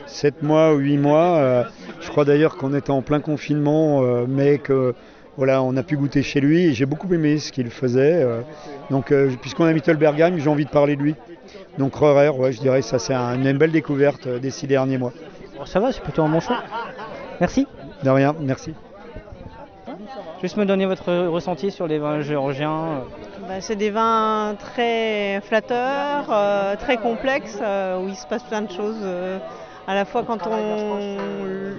7 0.07 0.43
mois 0.43 0.73
ou 0.75 0.77
8 0.79 0.99
mois. 0.99 1.37
euh, 1.39 1.65
je 2.01 2.09
crois 2.11 2.25
d'ailleurs 2.25 2.57
qu'on 2.57 2.75
était 2.75 2.91
en 2.91 3.03
plein 3.03 3.21
confinement, 3.21 4.03
euh, 4.03 4.25
mais 4.29 4.59
que 4.59 4.95
voilà, 5.37 5.63
on 5.63 5.77
a 5.77 5.83
pu 5.83 5.97
goûter 5.97 6.23
chez 6.23 6.41
lui. 6.41 6.67
Et 6.67 6.75
j'ai 6.75 6.87
beaucoup 6.87 7.13
aimé 7.13 7.39
ce 7.39 7.51
qu'il 7.53 7.71
faisait. 7.71 8.27
donc, 8.91 9.13
puisqu'on 9.41 9.65
a 9.65 9.73
Mittelbergheim, 9.73 10.39
j'ai 10.39 10.49
envie 10.51 10.65
de 10.65 10.71
parler 10.71 10.97
de 10.97 11.03
lui. 11.03 11.15
Donc 11.79 12.01
Horaire, 12.01 12.39
ouais, 12.39 12.53
je 12.53 12.61
dirais 12.61 12.83
ça 12.83 12.99
c'est 12.99 13.15
un- 13.15 13.41
une 13.41 13.57
belle 13.57 13.71
découverte 13.73 14.29
des 14.29 14.51
six 14.51 14.67
derniers 14.67 14.99
mois. 14.99 15.13
Ça 15.65 15.81
va, 15.81 15.93
c'est 15.93 16.03
plutôt 16.03 16.23
un 16.23 16.29
bon 16.29 16.41
choix. 16.41 16.63
Merci. 17.41 17.67
De 18.03 18.11
rien, 18.11 18.35
merci. 18.41 18.75
Juste 20.41 20.57
me 20.57 20.65
donner 20.65 20.87
votre 20.87 21.27
ressenti 21.27 21.71
sur 21.71 21.87
les 21.89 21.99
vins 21.99 22.21
géorgiens. 22.21 23.03
Bah, 23.49 23.61
c'est 23.61 23.77
des 23.77 23.91
vins 23.91 24.55
très 24.59 25.41
flatteurs, 25.41 26.27
euh, 26.31 26.77
très 26.77 26.97
complexes, 26.97 27.59
euh, 27.61 27.99
où 27.99 28.09
il 28.09 28.15
se 28.15 28.27
passe 28.27 28.43
plein 28.45 28.63
de 28.63 28.71
choses, 28.71 29.01
euh, 29.03 29.39
à 29.89 29.95
la 29.95 30.05
fois 30.05 30.23
quand 30.23 30.47
on 30.47 31.17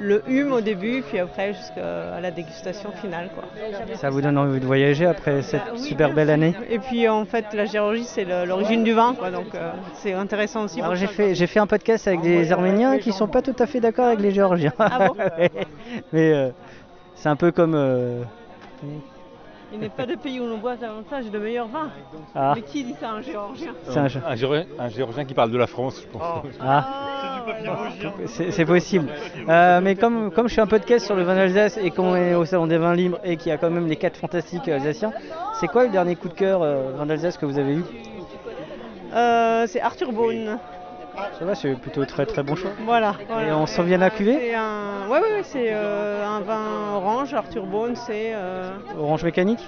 le 0.01 0.23
hume 0.27 0.51
au 0.51 0.61
début, 0.61 1.03
puis 1.07 1.19
après 1.19 1.53
jusqu'à 1.53 2.19
la 2.19 2.31
dégustation 2.31 2.91
finale. 2.91 3.29
Quoi. 3.35 3.43
Ça 3.95 4.09
vous 4.09 4.19
donne 4.21 4.37
envie 4.39 4.59
de 4.59 4.65
voyager 4.65 5.05
après 5.05 5.43
cette 5.43 5.61
Oui, 5.73 5.79
super 5.79 6.11
belle 6.13 6.31
année? 6.31 6.55
Et 6.71 6.79
puis 6.79 7.07
en 7.07 7.25
fait, 7.25 7.45
la 7.53 7.65
Géorgie, 7.65 8.05
c'est 8.05 8.25
l'origine 8.25 8.83
du 8.83 8.93
vin, 8.93 9.13
quoi, 9.13 9.29
donc 9.29 9.53
euh, 9.53 9.71
c'est 9.93 10.13
intéressant 10.13 10.63
aussi. 10.63 10.81
Alors 10.81 10.95
j'ai 10.95 11.05
fait, 11.05 11.35
j'ai 11.35 11.45
fait 11.45 11.59
un 11.59 11.67
podcast 11.67 12.07
avec 12.07 12.21
des 12.21 12.51
Arméniens 12.51 12.97
qui 12.97 13.11
sont 13.11 13.27
pas 13.27 13.43
tout 13.43 13.55
à 13.59 13.67
fait 13.67 13.79
d'accord 13.79 14.07
avec 14.07 14.21
les 14.21 14.31
Géorgiens. 14.31 14.73
Ah 14.79 15.07
bon? 15.07 15.15
Mais 16.11 16.33
euh, 16.33 16.49
c'est 17.13 17.29
un 17.29 17.35
peu 17.35 17.51
comme... 17.51 17.75
euh, 17.75 18.23
Il 19.71 19.79
n'est 19.79 19.89
pas 19.89 20.05
de 20.05 20.15
pays 20.15 20.39
où 20.39 20.47
l'on 20.47 20.57
boit 20.57 20.75
davantage 20.75 21.29
de 21.29 21.37
meilleurs 21.37 21.67
vins. 21.67 21.89
Ah. 22.35 22.53
Mais 22.55 22.61
qui 22.63 22.83
dit 22.83 22.95
ça, 22.99 23.11
un 23.11 23.21
Géorgien 23.21 23.73
C'est 23.87 23.97
un 23.99 24.35
Géorgien, 24.35 24.65
un 24.79 24.89
Géorgien 24.89 25.25
qui 25.25 25.33
parle 25.33 25.51
de 25.51 25.57
la 25.57 25.67
France, 25.67 26.01
je 26.01 26.07
pense. 26.07 26.43
Ah, 26.59 27.45
c'est 28.25 28.51
c'est 28.51 28.65
possible. 28.65 29.09
Euh, 29.47 29.79
mais 29.81 29.95
comme, 29.95 30.31
comme 30.31 30.47
je 30.47 30.55
fais 30.55 30.61
un 30.61 30.67
podcast 30.67 31.05
sur 31.05 31.15
le 31.15 31.23
vin 31.23 31.35
d'Alsace 31.35 31.77
et 31.77 31.91
qu'on 31.91 32.15
est 32.15 32.33
au 32.33 32.45
Salon 32.45 32.67
des 32.67 32.77
vins 32.77 32.95
libres 32.95 33.19
et 33.23 33.37
qu'il 33.37 33.49
y 33.49 33.51
a 33.51 33.57
quand 33.57 33.69
même 33.69 33.87
les 33.87 33.95
quatre 33.95 34.17
fantastiques 34.17 34.67
alsaciens, 34.67 35.11
c'est 35.59 35.67
quoi 35.67 35.83
le 35.85 35.89
dernier 35.91 36.15
coup 36.15 36.29
de 36.29 36.33
cœur 36.33 36.61
euh, 36.63 36.91
vin 36.97 37.05
d'Alsace 37.05 37.37
que 37.37 37.45
vous 37.45 37.59
avez 37.59 37.75
eu? 37.75 37.83
Euh, 39.13 39.65
C'est 39.67 39.81
Arthur 39.81 40.11
Beaune. 40.11 40.57
Ça 41.37 41.45
va, 41.45 41.55
c'est 41.55 41.73
plutôt 41.75 42.05
très 42.05 42.25
très 42.25 42.43
bon 42.43 42.55
choix. 42.55 42.71
Voilà. 42.85 43.15
voilà. 43.27 43.47
Et 43.47 43.51
on 43.51 43.65
s'en 43.65 43.83
vient 43.83 43.97
à 43.97 44.01
la 44.01 44.09
cuvée 44.09 44.37
C'est 44.39 44.55
un... 44.55 45.07
Ouais, 45.09 45.19
ouais, 45.19 45.31
ouais, 45.35 45.43
c'est 45.43 45.67
euh, 45.69 46.25
un 46.25 46.39
vin 46.41 46.93
orange. 46.95 47.33
Arthur 47.33 47.65
Beaune, 47.65 47.95
c'est. 47.95 48.31
euh, 48.33 48.71
Orange 48.97 49.23
mécanique 49.23 49.65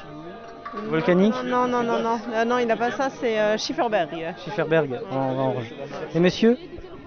Volcanique 0.74 1.34
Non, 1.46 1.68
non, 1.68 1.84
non, 1.84 2.00
non. 2.00 2.20
Euh, 2.34 2.46
non, 2.46 2.58
il 2.60 2.68
n'a 2.68 2.78
pas 2.78 2.92
ça, 2.92 3.10
c'est 3.10 3.40
euh, 3.40 3.58
Schifferberg. 3.58 4.34
Schifferberg 4.44 5.00
en 5.12 5.34
vin 5.34 5.42
orange. 5.44 5.74
Et 6.16 6.20
monsieur, 6.20 6.58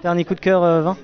dernier 0.02 0.24
coup 0.24 0.34
de 0.34 0.40
cœur 0.40 0.62
euh, 0.62 0.82
vin 0.82 0.96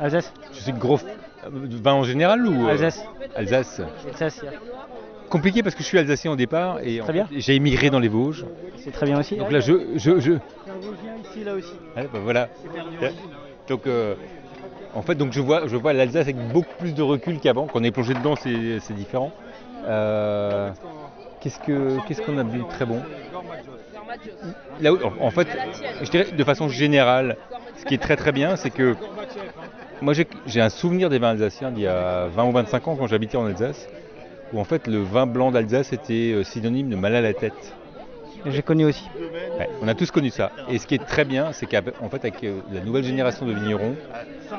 Alsace 0.00 0.32
Je 0.52 0.60
suis 0.60 0.72
gros 0.72 0.96
f- 0.96 1.04
vin 1.50 1.92
en 1.94 2.02
général 2.04 2.46
ou 2.46 2.68
Alsace. 2.68 3.04
Alsace. 3.34 3.80
Alsace, 4.08 4.40
yeah. 4.42 4.52
Compliqué 5.30 5.62
parce 5.62 5.74
que 5.74 5.82
je 5.82 5.88
suis 5.88 5.98
alsacien 5.98 6.32
au 6.32 6.36
départ 6.36 6.80
et 6.82 7.00
en 7.00 7.06
fait, 7.06 7.24
j'ai 7.30 7.54
émigré 7.54 7.90
dans 7.90 7.98
les 7.98 8.08
Vosges. 8.08 8.44
c'est 8.76 8.92
très 8.92 9.06
bien 9.06 9.18
aussi. 9.20 9.36
Donc 9.36 9.50
là, 9.50 9.60
je, 9.60 9.72
je, 9.96 10.20
je... 10.20 10.32
ici, 10.32 11.44
là 11.44 11.54
aussi. 11.54 11.74
Ouais, 11.96 12.08
bah 12.12 12.18
voilà. 12.22 12.48
Donc, 13.68 13.86
euh, 13.86 14.14
en 14.94 15.02
fait, 15.02 15.14
donc 15.16 15.32
je 15.32 15.40
vois, 15.40 15.66
je 15.66 15.76
vois 15.76 15.92
l'Alsace 15.92 16.22
avec 16.22 16.36
beaucoup 16.52 16.74
plus 16.78 16.94
de 16.94 17.02
recul 17.02 17.40
qu'avant. 17.40 17.66
Quand 17.66 17.80
on 17.80 17.84
est 17.84 17.90
plongé 17.90 18.14
dedans, 18.14 18.36
c'est 18.36 18.78
c'est 18.80 18.94
différent. 18.94 19.32
Euh, 19.86 20.70
Qu'est-ce 21.40 21.60
que 21.60 21.98
qu'est-ce 22.06 22.22
qu'on 22.22 22.38
a 22.38 22.42
vu 22.44 22.60
de 22.60 22.68
très 22.68 22.86
bon? 22.86 23.02
Là, 24.80 24.92
où- 24.92 24.98
en 25.20 25.30
fait, 25.30 25.48
je 26.02 26.10
dirais 26.10 26.30
de 26.32 26.44
façon 26.44 26.68
générale, 26.68 27.36
ce 27.76 27.84
qui 27.84 27.94
est 27.94 27.98
très 27.98 28.16
très 28.16 28.32
bien, 28.32 28.56
c'est 28.56 28.70
que 28.70 28.96
moi 30.00 30.12
j'ai 30.12 30.26
j'ai 30.46 30.60
un 30.60 30.70
souvenir 30.70 31.08
des 31.10 31.18
vins 31.18 31.30
alsaciens 31.30 31.70
d'il 31.70 31.82
y 31.84 31.86
a 31.86 32.26
20 32.28 32.44
ou 32.44 32.52
25 32.52 32.88
ans 32.88 32.96
quand 32.96 33.06
j'habitais 33.06 33.36
en 33.36 33.46
Alsace, 33.46 33.88
où 34.52 34.60
en 34.60 34.64
fait 34.64 34.86
le 34.86 35.02
vin 35.02 35.26
blanc 35.26 35.50
d'Alsace 35.50 35.92
était 35.92 36.32
euh, 36.32 36.44
synonyme 36.44 36.88
de 36.88 36.96
mal 36.96 37.14
à 37.14 37.20
la 37.20 37.34
tête. 37.34 37.74
J'ai 38.46 38.62
connu 38.62 38.84
aussi. 38.84 39.04
Ouais, 39.58 39.68
on 39.82 39.88
a 39.88 39.94
tous 39.94 40.10
connu 40.10 40.30
ça. 40.30 40.52
Et 40.68 40.78
ce 40.78 40.86
qui 40.86 40.94
est 40.94 41.04
très 41.04 41.24
bien, 41.24 41.52
c'est 41.52 41.66
qu'en 41.66 42.08
fait, 42.08 42.24
avec 42.24 42.44
euh, 42.44 42.60
la 42.72 42.80
nouvelle 42.80 43.02
génération 43.02 43.44
de 43.44 43.52
vignerons, 43.52 43.96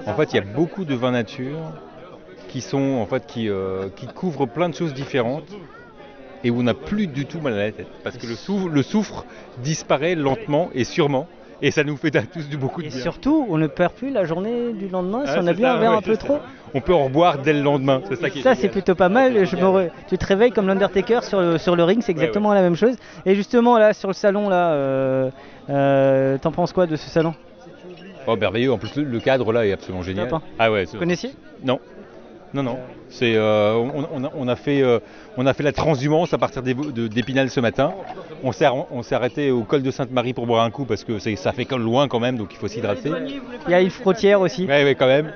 en 0.06 0.14
fait, 0.14 0.34
il 0.34 0.36
y 0.36 0.40
a 0.40 0.44
beaucoup 0.44 0.84
de 0.84 0.94
vins 0.94 1.12
nature 1.12 1.60
qui 2.50 2.60
sont, 2.62 2.98
en 2.98 3.06
fait, 3.06 3.26
qui, 3.26 3.50
euh, 3.50 3.88
qui 3.96 4.08
couvrent 4.08 4.46
plein 4.46 4.68
de 4.68 4.76
choses 4.76 4.94
différentes 4.94 5.50
et 6.44 6.50
où 6.50 6.60
on 6.60 6.64
n'a 6.64 6.74
plus 6.74 7.08
du 7.08 7.26
tout 7.26 7.40
mal 7.40 7.54
à 7.54 7.58
la 7.58 7.72
tête. 7.72 7.88
Parce 8.04 8.18
que 8.18 8.28
le 8.28 8.84
soufre 8.84 9.26
disparaît 9.60 10.16
lentement 10.16 10.70
et 10.74 10.84
sûrement. 10.84 11.28
Et 11.62 11.72
ça 11.72 11.84
nous 11.84 11.98
fait 11.98 12.16
à 12.16 12.22
tous 12.22 12.48
du 12.48 12.56
beaucoup 12.58 12.82
de 12.82 12.88
Et 12.88 12.90
bien. 12.90 13.00
surtout, 13.02 13.48
on 13.50 13.58
ne 13.58 13.66
perd 13.66 13.94
plus 13.94 14.12
la 14.12 14.26
journée 14.26 14.74
du 14.74 14.88
lendemain 14.90 15.26
si 15.26 15.32
Ah, 15.36 15.40
on 15.42 15.48
a 15.48 15.54
bu 15.54 15.66
un 15.66 15.78
verre 15.78 15.92
ouais, 15.92 15.98
un 15.98 16.02
peu 16.02 16.14
ça. 16.14 16.20
trop. 16.20 16.40
On 16.76 16.82
peut 16.82 16.94
en 16.94 17.06
revoir 17.06 17.40
dès 17.40 17.54
le 17.54 17.62
lendemain. 17.62 18.02
C'est 18.08 18.16
ça 18.20 18.30
qui 18.30 18.42
Ça, 18.44 18.54
c'est 18.54 18.70
plutôt 18.70 18.94
pas 18.94 19.10
mal. 19.10 19.46
Je 19.46 19.56
me 19.56 19.64
re- 19.64 19.90
Tu 20.08 20.18
te 20.20 20.26
réveilles 20.26 20.52
comme 20.52 20.68
l'Undertaker 20.68 21.24
sur 21.24 21.42
le, 21.42 21.58
sur 21.58 21.76
le 21.76 21.84
ring, 21.84 22.04
c'est 22.04 22.12
exactement 22.12 22.54
la 22.54 22.62
même 22.62 22.76
chose. 22.76 22.96
Et 23.26 23.34
justement, 23.34 23.78
là, 23.80 23.94
sur 23.94 24.10
le 24.10 24.14
salon, 24.14 24.50
là, 24.50 24.72
euh, 24.74 25.32
euh, 25.70 26.38
t'en 26.38 26.52
penses 26.52 26.74
quoi 26.74 26.86
de 26.86 26.96
ce 26.96 27.10
salon? 27.10 27.34
Oh, 28.28 28.36
merveilleux. 28.36 28.72
En 28.72 28.78
plus, 28.78 28.96
le, 28.96 29.20
cadre 29.20 29.52
là 29.52 29.66
est 29.66 29.72
absolument 29.72 30.04
génial. 30.04 30.32
Hein. 30.32 30.42
Ah 30.60 30.72
ouais. 30.72 30.86
Vous 30.86 31.00
connaissiez? 31.00 31.32
Non. 31.64 31.80
Non, 32.54 32.64
non. 32.64 32.78
C'est, 33.10 33.36
euh, 33.36 33.74
on, 33.74 34.08
on 34.14 34.24
a, 34.24 34.32
on 34.36 34.48
a 34.48 34.56
fait, 34.56 34.82
euh, 34.82 35.00
on 35.38 35.46
a 35.46 35.54
fait 35.54 35.64
la 35.64 35.72
transhumance 35.72 36.34
à 36.34 36.38
partir 36.38 36.62
d'Épinal 36.64 37.50
ce 37.50 37.60
matin. 37.60 37.94
On 38.44 38.52
s'est, 38.52 38.68
on 38.92 39.04
s'est 39.04 39.16
arrêté 39.16 39.52
au 39.52 39.64
col 39.64 39.84
de 39.84 39.92
Sainte-Marie 39.92 40.34
pour 40.34 40.48
boire 40.48 40.64
un 40.64 40.72
coup 40.72 40.86
parce 40.86 41.04
que 41.04 41.20
ça 41.20 41.52
fait 41.52 41.66
quand 41.66 41.78
loin 41.78 42.08
quand 42.08 42.20
même, 42.20 42.38
donc 42.38 42.54
il 42.54 42.58
faut 42.58 42.68
s'hydrater. 42.68 43.12
Il 43.68 43.72
y 43.72 43.74
a 43.74 43.82
une 43.82 43.90
frontière 43.90 44.42
aussi. 44.42 44.66
Ouais, 44.66 44.96
quand 44.98 45.08
même. 45.08 45.34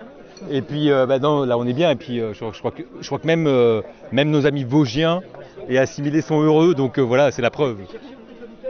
Et 0.49 0.61
puis, 0.61 0.89
euh, 0.89 1.05
bah 1.05 1.19
non, 1.19 1.43
là 1.45 1.57
on 1.57 1.67
est 1.67 1.73
bien. 1.73 1.91
Et 1.91 1.95
puis, 1.95 2.19
euh, 2.19 2.33
je, 2.33 2.45
je 2.51 2.59
crois 2.59 2.71
que, 2.71 2.83
je 2.99 3.05
crois 3.05 3.19
que 3.19 3.27
même, 3.27 3.47
même 4.11 4.29
nos 4.31 4.45
amis 4.45 4.63
vosgiens 4.63 5.21
et 5.69 5.77
assimilés 5.77 6.21
sont 6.21 6.41
heureux. 6.41 6.73
Donc 6.73 6.97
voilà, 6.97 7.31
c'est 7.31 7.41
la 7.41 7.51
preuve. 7.51 7.77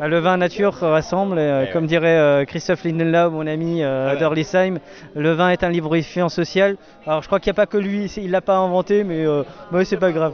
Ah, 0.04 0.08
Le 0.08 0.18
vin 0.18 0.38
nature 0.38 0.74
rassemble, 0.74 1.38
euh, 1.38 1.68
comme 1.72 1.86
dirait 1.86 2.18
euh, 2.18 2.44
Christophe 2.46 2.84
Lindenlau, 2.84 3.30
mon 3.30 3.46
ami 3.46 3.84
euh, 3.84 4.06
Voilà. 4.06 4.20
d'Orlisheim, 4.20 4.80
le 5.16 5.32
vin 5.34 5.50
est 5.52 5.64
un 5.64 5.70
lubrifiant 5.70 6.28
social. 6.28 6.78
Alors 7.06 7.22
je 7.22 7.28
crois 7.28 7.40
qu'il 7.40 7.52
n'y 7.52 7.56
a 7.56 7.62
pas 7.62 7.68
que 7.68 7.78
lui, 7.78 8.06
il 8.18 8.32
l'a 8.32 8.42
pas 8.42 8.58
inventé, 8.58 9.04
mais, 9.04 9.26
mais 9.72 9.86
c'est 9.86 9.98
pas 9.98 10.12
grave. 10.12 10.34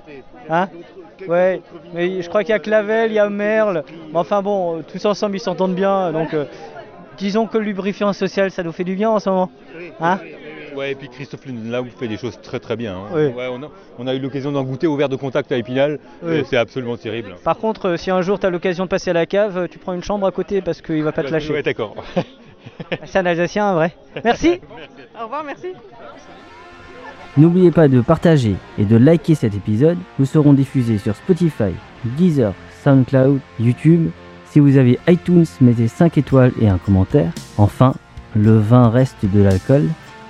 Hein? 0.49 0.69
Ouais, 1.27 1.61
mais 1.93 2.21
je 2.21 2.29
crois 2.29 2.43
qu'il 2.43 2.51
y 2.51 2.55
a 2.55 2.59
Clavel, 2.59 3.11
il 3.11 3.15
y 3.15 3.19
a 3.19 3.29
Merle, 3.29 3.83
mais 4.11 4.19
enfin 4.19 4.41
bon, 4.41 4.83
tous 4.83 5.03
ensemble 5.05 5.35
ils 5.35 5.39
s'entendent 5.41 5.75
bien, 5.75 6.11
donc 6.11 6.33
euh, 6.33 6.45
disons 7.17 7.47
que 7.47 7.57
le 7.57 7.65
lubrifiant 7.65 8.13
social 8.13 8.51
ça 8.51 8.63
nous 8.63 8.71
fait 8.71 8.83
du 8.83 8.95
bien 8.95 9.09
en 9.09 9.19
ce 9.19 9.29
moment. 9.29 9.49
Hein? 9.99 10.19
Ouais, 10.77 10.91
et 10.91 10.95
puis 10.95 11.09
Christophe 11.09 11.45
Lindenlaub 11.45 11.87
fait 11.99 12.07
des 12.07 12.17
choses 12.17 12.39
très 12.41 12.59
très 12.59 12.75
bien. 12.75 12.93
hein. 12.95 13.05
Oui. 13.13 13.25
Ouais, 13.27 13.47
on, 13.51 13.63
a, 13.63 13.67
on 13.97 14.05
a 14.07 14.13
eu 14.13 14.19
l'occasion 14.19 14.51
d'en 14.51 14.63
goûter 14.63 14.85
au 14.87 14.95
verre 14.95 15.09
de 15.09 15.15
contact 15.15 15.51
à 15.51 15.57
Épinal, 15.57 15.97
Oui. 16.23 16.35
et 16.35 16.43
c'est 16.43 16.57
absolument 16.57 16.97
terrible. 16.97 17.35
Par 17.43 17.57
contre, 17.57 17.87
euh, 17.89 17.97
si 17.97 18.11
un 18.11 18.21
jour 18.21 18.39
tu 18.39 18.45
as 18.45 18.49
l'occasion 18.49 18.83
de 18.85 18.89
passer 18.89 19.09
à 19.09 19.13
la 19.13 19.25
cave, 19.25 19.67
tu 19.69 19.79
prends 19.79 19.93
une 19.93 20.03
chambre 20.03 20.27
à 20.27 20.31
côté 20.31 20.61
parce 20.61 20.81
qu'il 20.81 21.01
va 21.03 21.11
pas 21.11 21.23
te 21.23 21.31
lâcher. 21.31 21.51
Ouais, 21.53 21.63
d'accord. 21.63 21.95
C'est 23.05 23.19
un 23.19 23.25
Alsacien, 23.25 23.73
vrai. 23.73 23.95
Merci. 24.23 24.59
Au 25.19 25.23
revoir, 25.23 25.43
merci. 25.43 25.67
N'oubliez 27.37 27.71
pas 27.71 27.87
de 27.87 28.01
partager 28.01 28.55
et 28.77 28.85
de 28.85 28.97
liker 28.97 29.35
cet 29.35 29.53
épisode. 29.55 29.97
Nous 30.19 30.25
serons 30.25 30.53
diffusés 30.53 30.97
sur 30.97 31.15
Spotify, 31.15 31.71
Deezer, 32.17 32.53
SoundCloud, 32.83 33.39
YouTube. 33.59 34.09
Si 34.45 34.59
vous 34.59 34.77
avez 34.77 34.99
iTunes, 35.07 35.45
mettez 35.61 35.87
5 35.87 36.17
étoiles 36.17 36.51
et 36.61 36.67
un 36.67 36.77
commentaire. 36.77 37.31
Enfin, 37.57 37.93
le 38.35 38.57
vin 38.57 38.89
reste 38.89 39.17
de 39.23 39.41
l'alcool. 39.41 39.83